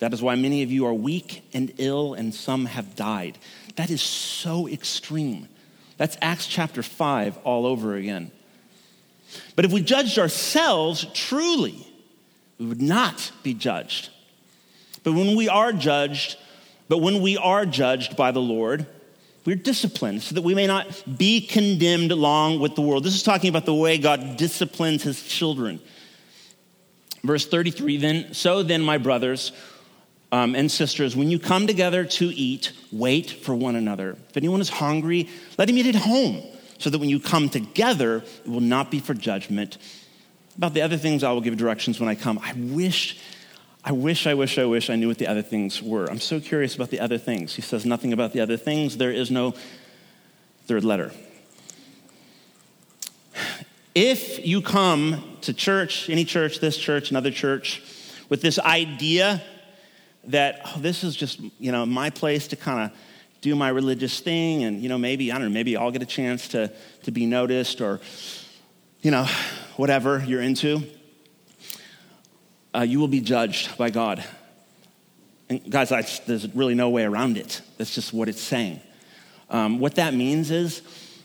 That 0.00 0.12
is 0.12 0.20
why 0.20 0.34
many 0.34 0.64
of 0.64 0.72
you 0.72 0.84
are 0.86 0.94
weak 0.94 1.44
and 1.52 1.72
ill, 1.78 2.14
and 2.14 2.34
some 2.34 2.64
have 2.64 2.96
died. 2.96 3.38
That 3.76 3.88
is 3.88 4.02
so 4.02 4.66
extreme. 4.66 5.48
That's 5.96 6.16
Acts 6.20 6.48
chapter 6.48 6.82
5 6.82 7.38
all 7.44 7.64
over 7.64 7.94
again. 7.94 8.32
But 9.54 9.64
if 9.64 9.70
we 9.70 9.80
judged 9.80 10.18
ourselves 10.18 11.06
truly, 11.14 11.86
we 12.58 12.66
would 12.66 12.82
not 12.82 13.30
be 13.44 13.54
judged. 13.54 14.08
But 15.04 15.12
when 15.12 15.36
we 15.36 15.48
are 15.48 15.72
judged, 15.72 16.36
but 16.88 16.98
when 16.98 17.22
we 17.22 17.36
are 17.36 17.64
judged 17.64 18.16
by 18.16 18.32
the 18.32 18.40
Lord, 18.40 18.88
we're 19.44 19.56
disciplined 19.56 20.22
so 20.22 20.34
that 20.34 20.42
we 20.42 20.54
may 20.54 20.66
not 20.66 20.86
be 21.16 21.40
condemned 21.40 22.12
along 22.12 22.60
with 22.60 22.74
the 22.74 22.82
world. 22.82 23.04
This 23.04 23.14
is 23.14 23.22
talking 23.22 23.48
about 23.48 23.64
the 23.64 23.74
way 23.74 23.98
God 23.98 24.36
disciplines 24.36 25.02
his 25.02 25.22
children. 25.22 25.80
Verse 27.22 27.46
33 27.46 27.96
then, 27.98 28.34
so 28.34 28.62
then, 28.62 28.82
my 28.82 28.98
brothers 28.98 29.52
um, 30.32 30.54
and 30.54 30.70
sisters, 30.70 31.16
when 31.16 31.30
you 31.30 31.38
come 31.38 31.66
together 31.66 32.04
to 32.04 32.26
eat, 32.26 32.72
wait 32.92 33.30
for 33.30 33.54
one 33.54 33.76
another. 33.76 34.16
If 34.28 34.36
anyone 34.36 34.60
is 34.60 34.68
hungry, 34.68 35.28
let 35.58 35.68
him 35.68 35.76
eat 35.78 35.86
at 35.86 35.96
home, 35.96 36.42
so 36.78 36.88
that 36.88 36.98
when 36.98 37.08
you 37.08 37.20
come 37.20 37.48
together, 37.48 38.18
it 38.44 38.48
will 38.48 38.60
not 38.60 38.90
be 38.90 39.00
for 39.00 39.12
judgment. 39.12 39.78
About 40.56 40.74
the 40.74 40.82
other 40.82 40.96
things, 40.96 41.24
I 41.24 41.32
will 41.32 41.40
give 41.40 41.56
directions 41.56 42.00
when 42.00 42.08
I 42.08 42.14
come. 42.14 42.38
I 42.38 42.52
wish, 42.54 43.18
I 43.82 43.92
wish, 43.92 44.26
I 44.26 44.34
wish, 44.34 44.58
I 44.58 44.66
wish 44.66 44.90
I 44.90 44.96
knew 44.96 45.08
what 45.08 45.18
the 45.18 45.26
other 45.26 45.42
things 45.42 45.82
were. 45.82 46.06
I'm 46.10 46.20
so 46.20 46.38
curious 46.38 46.74
about 46.74 46.90
the 46.90 47.00
other 47.00 47.16
things. 47.16 47.54
He 47.54 47.62
says 47.62 47.86
nothing 47.86 48.12
about 48.12 48.32
the 48.32 48.40
other 48.40 48.58
things. 48.58 48.98
There 48.98 49.12
is 49.12 49.30
no 49.30 49.54
third 50.66 50.84
letter. 50.84 51.12
If 53.94 54.44
you 54.46 54.60
come 54.60 55.38
to 55.40 55.54
church, 55.54 56.10
any 56.10 56.24
church, 56.24 56.60
this 56.60 56.76
church, 56.76 57.10
another 57.10 57.30
church, 57.30 57.82
with 58.28 58.42
this 58.42 58.58
idea 58.58 59.42
that 60.24 60.60
oh, 60.66 60.78
this 60.78 61.02
is 61.02 61.16
just, 61.16 61.40
you 61.58 61.72
know, 61.72 61.86
my 61.86 62.10
place 62.10 62.48
to 62.48 62.56
kind 62.56 62.90
of 62.90 62.98
do 63.40 63.56
my 63.56 63.70
religious 63.70 64.20
thing 64.20 64.64
and, 64.64 64.82
you 64.82 64.88
know, 64.88 64.98
maybe, 64.98 65.32
I 65.32 65.38
don't 65.38 65.48
know, 65.48 65.54
maybe 65.54 65.76
I'll 65.76 65.90
get 65.90 66.02
a 66.02 66.06
chance 66.06 66.48
to, 66.48 66.70
to 67.04 67.10
be 67.10 67.24
noticed 67.24 67.80
or, 67.80 68.00
you 69.00 69.10
know, 69.10 69.26
whatever 69.76 70.22
you're 70.26 70.42
into, 70.42 70.82
uh, 72.74 72.80
you 72.80 73.00
will 73.00 73.08
be 73.08 73.20
judged 73.20 73.76
by 73.76 73.90
God. 73.90 74.24
And 75.48 75.70
guys, 75.70 75.90
I, 75.90 76.06
there's 76.26 76.52
really 76.54 76.74
no 76.74 76.90
way 76.90 77.04
around 77.04 77.36
it. 77.36 77.60
That's 77.76 77.94
just 77.94 78.12
what 78.12 78.28
it's 78.28 78.40
saying. 78.40 78.80
Um, 79.48 79.80
what 79.80 79.96
that 79.96 80.14
means 80.14 80.50
is 80.50 80.82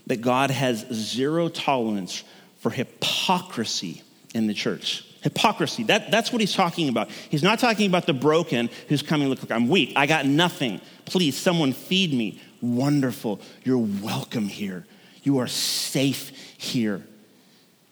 that 0.08 0.22
God 0.22 0.50
has 0.50 0.86
zero 0.92 1.48
tolerance 1.48 2.24
for 2.60 2.72
hypocrisy 2.72 4.02
in 4.34 4.48
the 4.48 4.54
church. 4.54 5.06
Hypocrisy, 5.22 5.84
that, 5.84 6.12
that's 6.12 6.32
what 6.32 6.40
he's 6.40 6.54
talking 6.54 6.90
about. 6.90 7.10
He's 7.30 7.44
not 7.44 7.60
talking 7.60 7.88
about 7.88 8.06
the 8.06 8.14
broken 8.14 8.70
who's 8.90 9.02
coming, 9.02 9.28
look, 9.30 9.42
look, 9.42 9.52
I'm 9.52 9.70
weak. 9.70 9.94
I 9.96 10.06
got 10.06 10.26
nothing. 10.26 10.82
Please, 11.06 11.38
someone 11.38 11.74
feed 11.74 12.14
me. 12.14 12.42
Wonderful. 12.62 13.40
You're 13.64 13.78
welcome 13.78 14.48
here. 14.48 14.86
You 15.24 15.40
are 15.40 15.48
safe 15.48 16.30
here. 16.58 17.02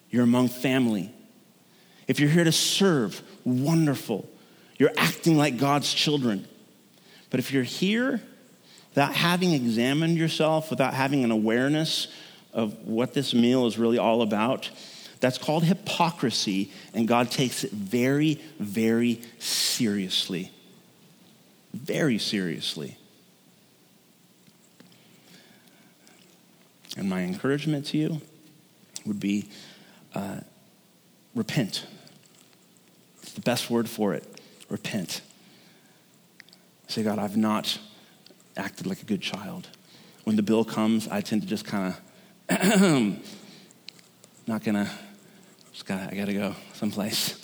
You're 0.09 0.23
among 0.23 0.49
family. 0.49 1.11
If 2.07 2.19
you're 2.19 2.29
here 2.29 2.43
to 2.43 2.51
serve, 2.51 3.21
wonderful. 3.43 4.29
You're 4.77 4.93
acting 4.97 5.37
like 5.37 5.57
God's 5.57 5.93
children. 5.93 6.47
But 7.29 7.39
if 7.39 7.51
you're 7.51 7.63
here 7.63 8.21
without 8.89 9.15
having 9.15 9.53
examined 9.53 10.17
yourself, 10.17 10.69
without 10.69 10.93
having 10.93 11.23
an 11.23 11.31
awareness 11.31 12.07
of 12.53 12.77
what 12.85 13.13
this 13.13 13.33
meal 13.33 13.65
is 13.65 13.77
really 13.77 13.97
all 13.97 14.21
about. 14.21 14.69
That's 15.19 15.37
called 15.39 15.63
hypocrisy, 15.63 16.71
and 16.93 17.07
God 17.07 17.31
takes 17.31 17.63
it 17.63 17.71
very, 17.71 18.39
very 18.59 19.21
seriously. 19.39 20.51
Very 21.73 22.19
seriously. 22.19 22.97
And 26.95 27.09
my 27.09 27.21
encouragement 27.21 27.87
to 27.87 27.97
you 27.97 28.21
would 29.07 29.19
be 29.19 29.49
uh, 30.13 30.41
repent. 31.33 31.87
It's 33.33 33.39
the 33.39 33.49
best 33.49 33.71
word 33.71 33.89
for 33.89 34.13
it. 34.13 34.23
Repent. 34.69 35.21
Say, 36.87 37.01
God, 37.01 37.17
I've 37.17 37.35
not 37.35 37.79
acted 38.55 38.85
like 38.85 39.01
a 39.01 39.05
good 39.05 39.23
child. 39.23 39.69
When 40.23 40.35
the 40.35 40.43
bill 40.43 40.63
comes, 40.63 41.07
I 41.07 41.21
tend 41.21 41.41
to 41.41 41.47
just 41.47 41.65
kind 41.65 41.95
of, 42.47 43.17
not 44.47 44.63
gonna, 44.63 44.87
just 45.71 45.87
gotta, 45.87 46.11
I 46.11 46.15
gotta 46.15 46.35
go 46.35 46.55
someplace. 46.73 47.43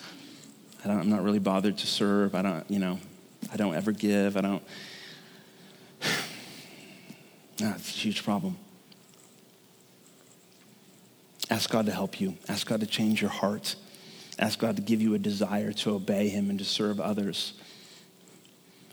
I 0.85 0.91
I'm 0.91 1.09
not 1.09 1.23
really 1.23 1.39
bothered 1.39 1.79
to 1.79 1.87
serve. 1.87 2.35
I 2.35 2.43
don't, 2.43 2.69
you 2.69 2.77
know, 2.77 2.99
I 3.51 3.57
don't 3.57 3.73
ever 3.73 3.91
give. 3.91 4.37
I 4.37 4.41
don't. 4.41 4.63
Ah, 7.61 7.71
That's 7.71 7.89
a 7.89 7.97
huge 7.97 8.23
problem. 8.23 8.57
Ask 11.49 11.67
God 11.67 11.87
to 11.87 11.91
help 11.91 12.21
you. 12.21 12.37
Ask 12.47 12.67
God 12.67 12.79
to 12.81 12.85
change 12.85 13.21
your 13.21 13.31
heart. 13.31 13.75
Ask 14.39 14.57
God 14.57 14.77
to 14.77 14.81
give 14.81 15.01
you 15.01 15.13
a 15.13 15.19
desire 15.19 15.73
to 15.73 15.91
obey 15.91 16.29
Him 16.29 16.49
and 16.49 16.57
to 16.59 16.65
serve 16.65 17.01
others. 17.01 17.53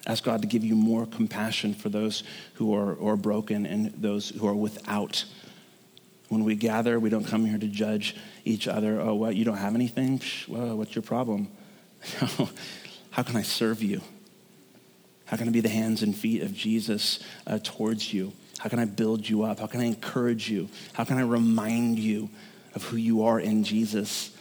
Ask 0.06 0.24
God 0.24 0.42
to 0.42 0.48
give 0.48 0.64
you 0.64 0.74
more 0.74 1.06
compassion 1.06 1.72
for 1.72 1.88
those 1.88 2.24
who 2.54 2.74
are, 2.74 3.00
are 3.00 3.16
broken 3.16 3.64
and 3.64 3.92
those 3.96 4.30
who 4.30 4.46
are 4.46 4.54
without. 4.54 5.24
When 6.28 6.42
we 6.42 6.56
gather, 6.56 6.98
we 6.98 7.10
don't 7.10 7.24
come 7.24 7.44
here 7.44 7.58
to 7.58 7.68
judge 7.68 8.16
each 8.44 8.66
other. 8.66 9.00
Oh, 9.00 9.14
what? 9.14 9.36
You 9.36 9.44
don't 9.44 9.56
have 9.56 9.76
anything? 9.76 10.20
Well, 10.48 10.76
what's 10.76 10.94
your 10.94 11.02
problem? 11.02 11.48
How 13.10 13.22
can 13.22 13.36
I 13.36 13.42
serve 13.42 13.82
you? 13.82 14.00
How 15.26 15.36
can 15.36 15.48
I 15.48 15.52
be 15.52 15.60
the 15.60 15.68
hands 15.68 16.02
and 16.02 16.14
feet 16.14 16.42
of 16.42 16.54
Jesus 16.54 17.20
uh, 17.46 17.58
towards 17.62 18.12
you? 18.12 18.32
How 18.58 18.68
can 18.68 18.78
I 18.78 18.84
build 18.84 19.28
you 19.28 19.42
up? 19.42 19.60
How 19.60 19.66
can 19.66 19.80
I 19.80 19.84
encourage 19.84 20.50
you? 20.50 20.68
How 20.92 21.04
can 21.04 21.18
I 21.18 21.22
remind 21.22 21.98
you 21.98 22.30
of 22.74 22.84
who 22.84 22.96
you 22.96 23.24
are 23.24 23.38
in 23.38 23.64
Jesus? 23.64 24.35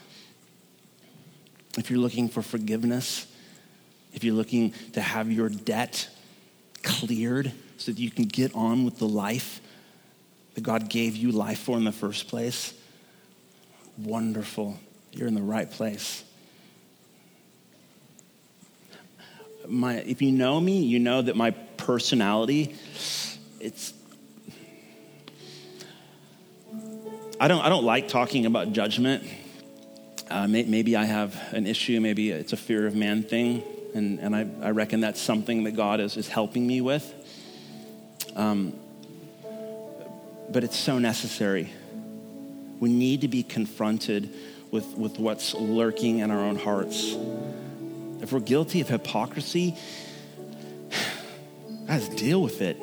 If 1.77 1.89
you're 1.89 1.99
looking 1.99 2.29
for 2.29 2.41
forgiveness, 2.41 3.27
if 4.13 4.23
you're 4.23 4.35
looking 4.35 4.73
to 4.93 5.01
have 5.01 5.31
your 5.31 5.49
debt 5.49 6.09
cleared 6.83 7.51
so 7.77 7.91
that 7.91 7.99
you 7.99 8.09
can 8.09 8.25
get 8.25 8.55
on 8.55 8.85
with 8.85 8.97
the 8.97 9.07
life 9.07 9.59
that 10.53 10.61
God 10.61 10.89
gave 10.89 11.15
you 11.15 11.31
life 11.31 11.59
for 11.59 11.77
in 11.77 11.83
the 11.83 11.91
first 11.91 12.27
place, 12.27 12.73
wonderful. 13.97 14.79
You're 15.11 15.27
in 15.27 15.35
the 15.35 15.41
right 15.41 15.69
place. 15.69 16.23
My, 19.67 19.95
if 19.95 20.21
you 20.21 20.31
know 20.31 20.61
me, 20.61 20.83
you 20.83 20.99
know 20.99 21.21
that 21.21 21.35
my 21.35 21.51
personality, 21.51 22.75
it's 23.59 23.93
I 27.39 27.49
don't, 27.49 27.61
I 27.61 27.69
don't 27.69 27.83
like 27.83 28.07
talking 28.07 28.45
about 28.45 28.71
judgment. 28.71 29.23
Uh, 30.29 30.47
may, 30.47 30.63
maybe 30.63 30.95
I 30.95 31.05
have 31.05 31.39
an 31.53 31.67
issue, 31.67 32.01
maybe 32.01 32.31
it's 32.31 32.51
a 32.51 32.57
fear 32.57 32.87
of 32.87 32.95
man 32.95 33.21
thing, 33.21 33.63
and, 33.93 34.19
and 34.19 34.35
I, 34.35 34.47
I 34.61 34.71
reckon 34.71 34.99
that's 34.99 35.21
something 35.21 35.65
that 35.65 35.75
God 35.75 35.99
is, 35.99 36.17
is 36.17 36.27
helping 36.27 36.65
me 36.65 36.81
with. 36.81 37.13
Um, 38.35 38.73
but 40.49 40.63
it's 40.63 40.77
so 40.77 40.97
necessary. 40.99 41.71
We 42.79 42.89
need 42.89 43.21
to 43.21 43.27
be 43.27 43.43
confronted 43.43 44.33
with, 44.71 44.85
with 44.97 45.19
what's 45.19 45.53
lurking 45.53 46.19
in 46.19 46.31
our 46.31 46.39
own 46.39 46.57
hearts. 46.57 47.15
If 48.21 48.33
we're 48.33 48.39
guilty 48.39 48.81
of 48.81 48.89
hypocrisy, 48.89 49.77
guys, 51.87 52.09
deal 52.09 52.41
with 52.41 52.61
it. 52.61 52.77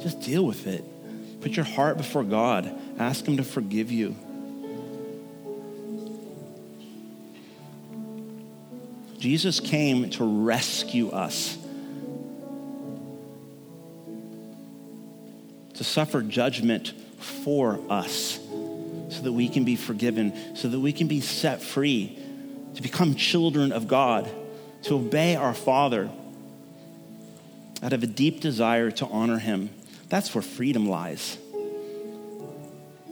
Just 0.00 0.22
deal 0.22 0.44
with 0.46 0.66
it. 0.66 0.84
Put 1.40 1.52
your 1.52 1.66
heart 1.66 1.98
before 1.98 2.24
God. 2.24 2.72
Ask 2.98 3.26
Him 3.26 3.36
to 3.36 3.44
forgive 3.44 3.92
you. 3.92 4.16
Jesus 9.20 9.60
came 9.60 10.08
to 10.10 10.24
rescue 10.24 11.10
us, 11.10 11.58
to 15.74 15.84
suffer 15.84 16.22
judgment 16.22 16.94
for 17.18 17.78
us, 17.90 18.40
so 19.10 19.20
that 19.22 19.32
we 19.32 19.48
can 19.48 19.64
be 19.64 19.76
forgiven, 19.76 20.56
so 20.56 20.68
that 20.68 20.80
we 20.80 20.92
can 20.92 21.06
be 21.06 21.20
set 21.20 21.62
free, 21.62 22.18
to 22.74 22.82
become 22.82 23.14
children 23.14 23.72
of 23.72 23.86
God, 23.86 24.28
to 24.82 24.94
obey 24.94 25.36
our 25.36 25.52
Father 25.52 26.10
out 27.82 27.92
of 27.92 28.02
a 28.02 28.06
deep 28.06 28.40
desire 28.40 28.90
to 28.90 29.06
honor 29.06 29.38
Him. 29.38 29.68
That's 30.08 30.34
where 30.34 30.42
freedom 30.42 30.88
lies. 30.88 31.36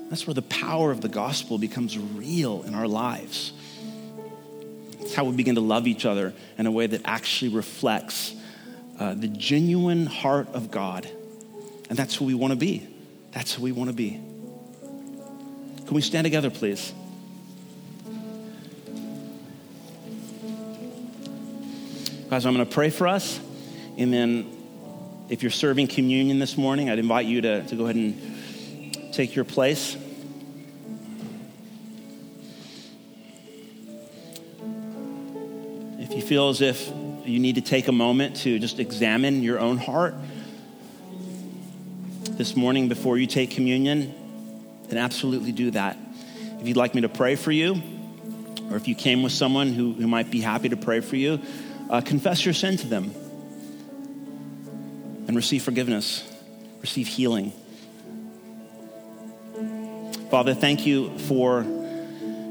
That's 0.08 0.26
where 0.26 0.34
the 0.34 0.42
power 0.42 0.90
of 0.90 1.02
the 1.02 1.08
gospel 1.08 1.58
becomes 1.58 1.98
real 1.98 2.62
in 2.62 2.74
our 2.74 2.88
lives. 2.88 3.52
It's 5.08 5.14
how 5.14 5.24
we 5.24 5.34
begin 5.34 5.54
to 5.54 5.62
love 5.62 5.86
each 5.86 6.04
other 6.04 6.34
in 6.58 6.66
a 6.66 6.70
way 6.70 6.86
that 6.86 7.00
actually 7.06 7.52
reflects 7.52 8.34
uh, 9.00 9.14
the 9.14 9.26
genuine 9.26 10.04
heart 10.04 10.48
of 10.52 10.70
God. 10.70 11.08
And 11.88 11.98
that's 11.98 12.14
who 12.14 12.26
we 12.26 12.34
want 12.34 12.50
to 12.50 12.58
be. 12.58 12.86
That's 13.32 13.54
who 13.54 13.62
we 13.62 13.72
want 13.72 13.88
to 13.88 13.96
be. 13.96 14.10
Can 14.10 15.94
we 15.94 16.02
stand 16.02 16.26
together, 16.26 16.50
please? 16.50 16.92
Guys, 22.28 22.44
I'm 22.44 22.52
going 22.52 22.66
to 22.66 22.70
pray 22.70 22.90
for 22.90 23.08
us. 23.08 23.40
And 23.96 24.12
then 24.12 24.46
if 25.30 25.42
you're 25.42 25.50
serving 25.50 25.86
communion 25.86 26.38
this 26.38 26.58
morning, 26.58 26.90
I'd 26.90 26.98
invite 26.98 27.24
you 27.24 27.40
to, 27.40 27.66
to 27.66 27.76
go 27.76 27.84
ahead 27.84 27.96
and 27.96 29.14
take 29.14 29.34
your 29.34 29.46
place. 29.46 29.96
Feel 36.28 36.50
as 36.50 36.60
if 36.60 36.92
you 37.24 37.38
need 37.38 37.54
to 37.54 37.62
take 37.62 37.88
a 37.88 37.92
moment 37.92 38.36
to 38.36 38.58
just 38.58 38.78
examine 38.78 39.42
your 39.42 39.58
own 39.58 39.78
heart 39.78 40.14
this 42.32 42.54
morning 42.54 42.86
before 42.86 43.16
you 43.16 43.26
take 43.26 43.52
communion, 43.52 44.14
then 44.88 44.98
absolutely 44.98 45.52
do 45.52 45.70
that. 45.70 45.96
If 46.60 46.68
you'd 46.68 46.76
like 46.76 46.94
me 46.94 47.00
to 47.00 47.08
pray 47.08 47.34
for 47.34 47.50
you, 47.50 47.80
or 48.70 48.76
if 48.76 48.86
you 48.88 48.94
came 48.94 49.22
with 49.22 49.32
someone 49.32 49.72
who, 49.72 49.94
who 49.94 50.06
might 50.06 50.30
be 50.30 50.42
happy 50.42 50.68
to 50.68 50.76
pray 50.76 51.00
for 51.00 51.16
you, 51.16 51.40
uh, 51.88 52.02
confess 52.02 52.44
your 52.44 52.52
sin 52.52 52.76
to 52.76 52.86
them 52.86 53.10
and 55.28 55.34
receive 55.34 55.62
forgiveness, 55.62 56.30
receive 56.82 57.08
healing. 57.08 57.54
Father, 60.30 60.52
thank 60.52 60.84
you 60.84 61.18
for 61.20 61.64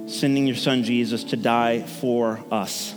sending 0.07 0.47
your 0.47 0.55
son 0.55 0.83
Jesus 0.83 1.25
to 1.25 1.37
die 1.37 1.83
for 1.83 2.43
us. 2.49 2.96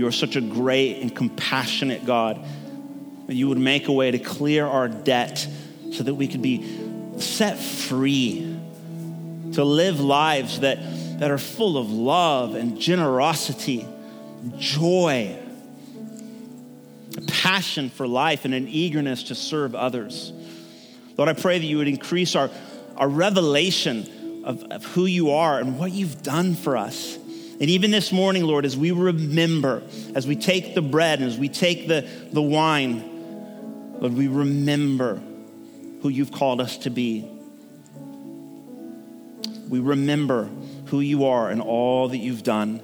You 0.00 0.06
are 0.06 0.12
such 0.12 0.34
a 0.34 0.40
great 0.40 1.02
and 1.02 1.14
compassionate 1.14 2.06
God 2.06 2.42
that 3.26 3.34
you 3.34 3.50
would 3.50 3.58
make 3.58 3.86
a 3.86 3.92
way 3.92 4.10
to 4.10 4.18
clear 4.18 4.66
our 4.66 4.88
debt 4.88 5.46
so 5.92 6.02
that 6.02 6.14
we 6.14 6.26
could 6.26 6.40
be 6.40 7.18
set 7.18 7.58
free 7.58 8.58
to 9.52 9.62
live 9.62 10.00
lives 10.00 10.60
that, 10.60 10.78
that 11.18 11.30
are 11.30 11.36
full 11.36 11.76
of 11.76 11.90
love 11.90 12.54
and 12.54 12.80
generosity, 12.80 13.86
joy, 14.56 15.38
a 17.18 17.20
passion 17.26 17.90
for 17.90 18.08
life, 18.08 18.46
and 18.46 18.54
an 18.54 18.68
eagerness 18.68 19.24
to 19.24 19.34
serve 19.34 19.74
others. 19.74 20.32
Lord, 21.18 21.28
I 21.28 21.34
pray 21.34 21.58
that 21.58 21.66
you 21.66 21.76
would 21.76 21.88
increase 21.88 22.34
our, 22.34 22.48
our 22.96 23.06
revelation 23.06 24.44
of, 24.46 24.62
of 24.62 24.82
who 24.82 25.04
you 25.04 25.32
are 25.32 25.58
and 25.58 25.78
what 25.78 25.92
you've 25.92 26.22
done 26.22 26.54
for 26.54 26.78
us. 26.78 27.18
And 27.60 27.68
even 27.68 27.90
this 27.90 28.10
morning, 28.10 28.44
Lord, 28.44 28.64
as 28.64 28.74
we 28.74 28.90
remember, 28.90 29.82
as 30.14 30.26
we 30.26 30.34
take 30.34 30.74
the 30.74 30.80
bread 30.80 31.20
and 31.20 31.30
as 31.30 31.36
we 31.36 31.50
take 31.50 31.86
the, 31.86 32.08
the 32.32 32.40
wine, 32.40 33.04
Lord, 34.00 34.14
we 34.14 34.28
remember 34.28 35.20
who 36.00 36.08
you've 36.08 36.32
called 36.32 36.62
us 36.62 36.78
to 36.78 36.90
be. 36.90 37.30
We 39.68 39.78
remember 39.78 40.48
who 40.86 41.00
you 41.00 41.26
are 41.26 41.50
and 41.50 41.60
all 41.60 42.08
that 42.08 42.16
you've 42.16 42.42
done. 42.42 42.82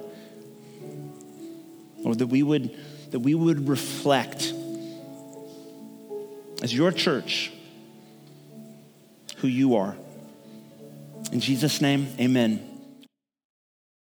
Lord, 1.97 2.19
that 2.19 2.27
we 2.27 2.43
would, 2.43 2.77
that 3.09 3.19
we 3.19 3.33
would 3.33 3.67
reflect 3.67 4.53
as 6.61 6.71
your 6.71 6.91
church 6.91 7.51
who 9.37 9.47
you 9.47 9.75
are. 9.75 9.95
In 11.31 11.39
Jesus' 11.39 11.81
name, 11.81 12.07
amen. 12.19 12.66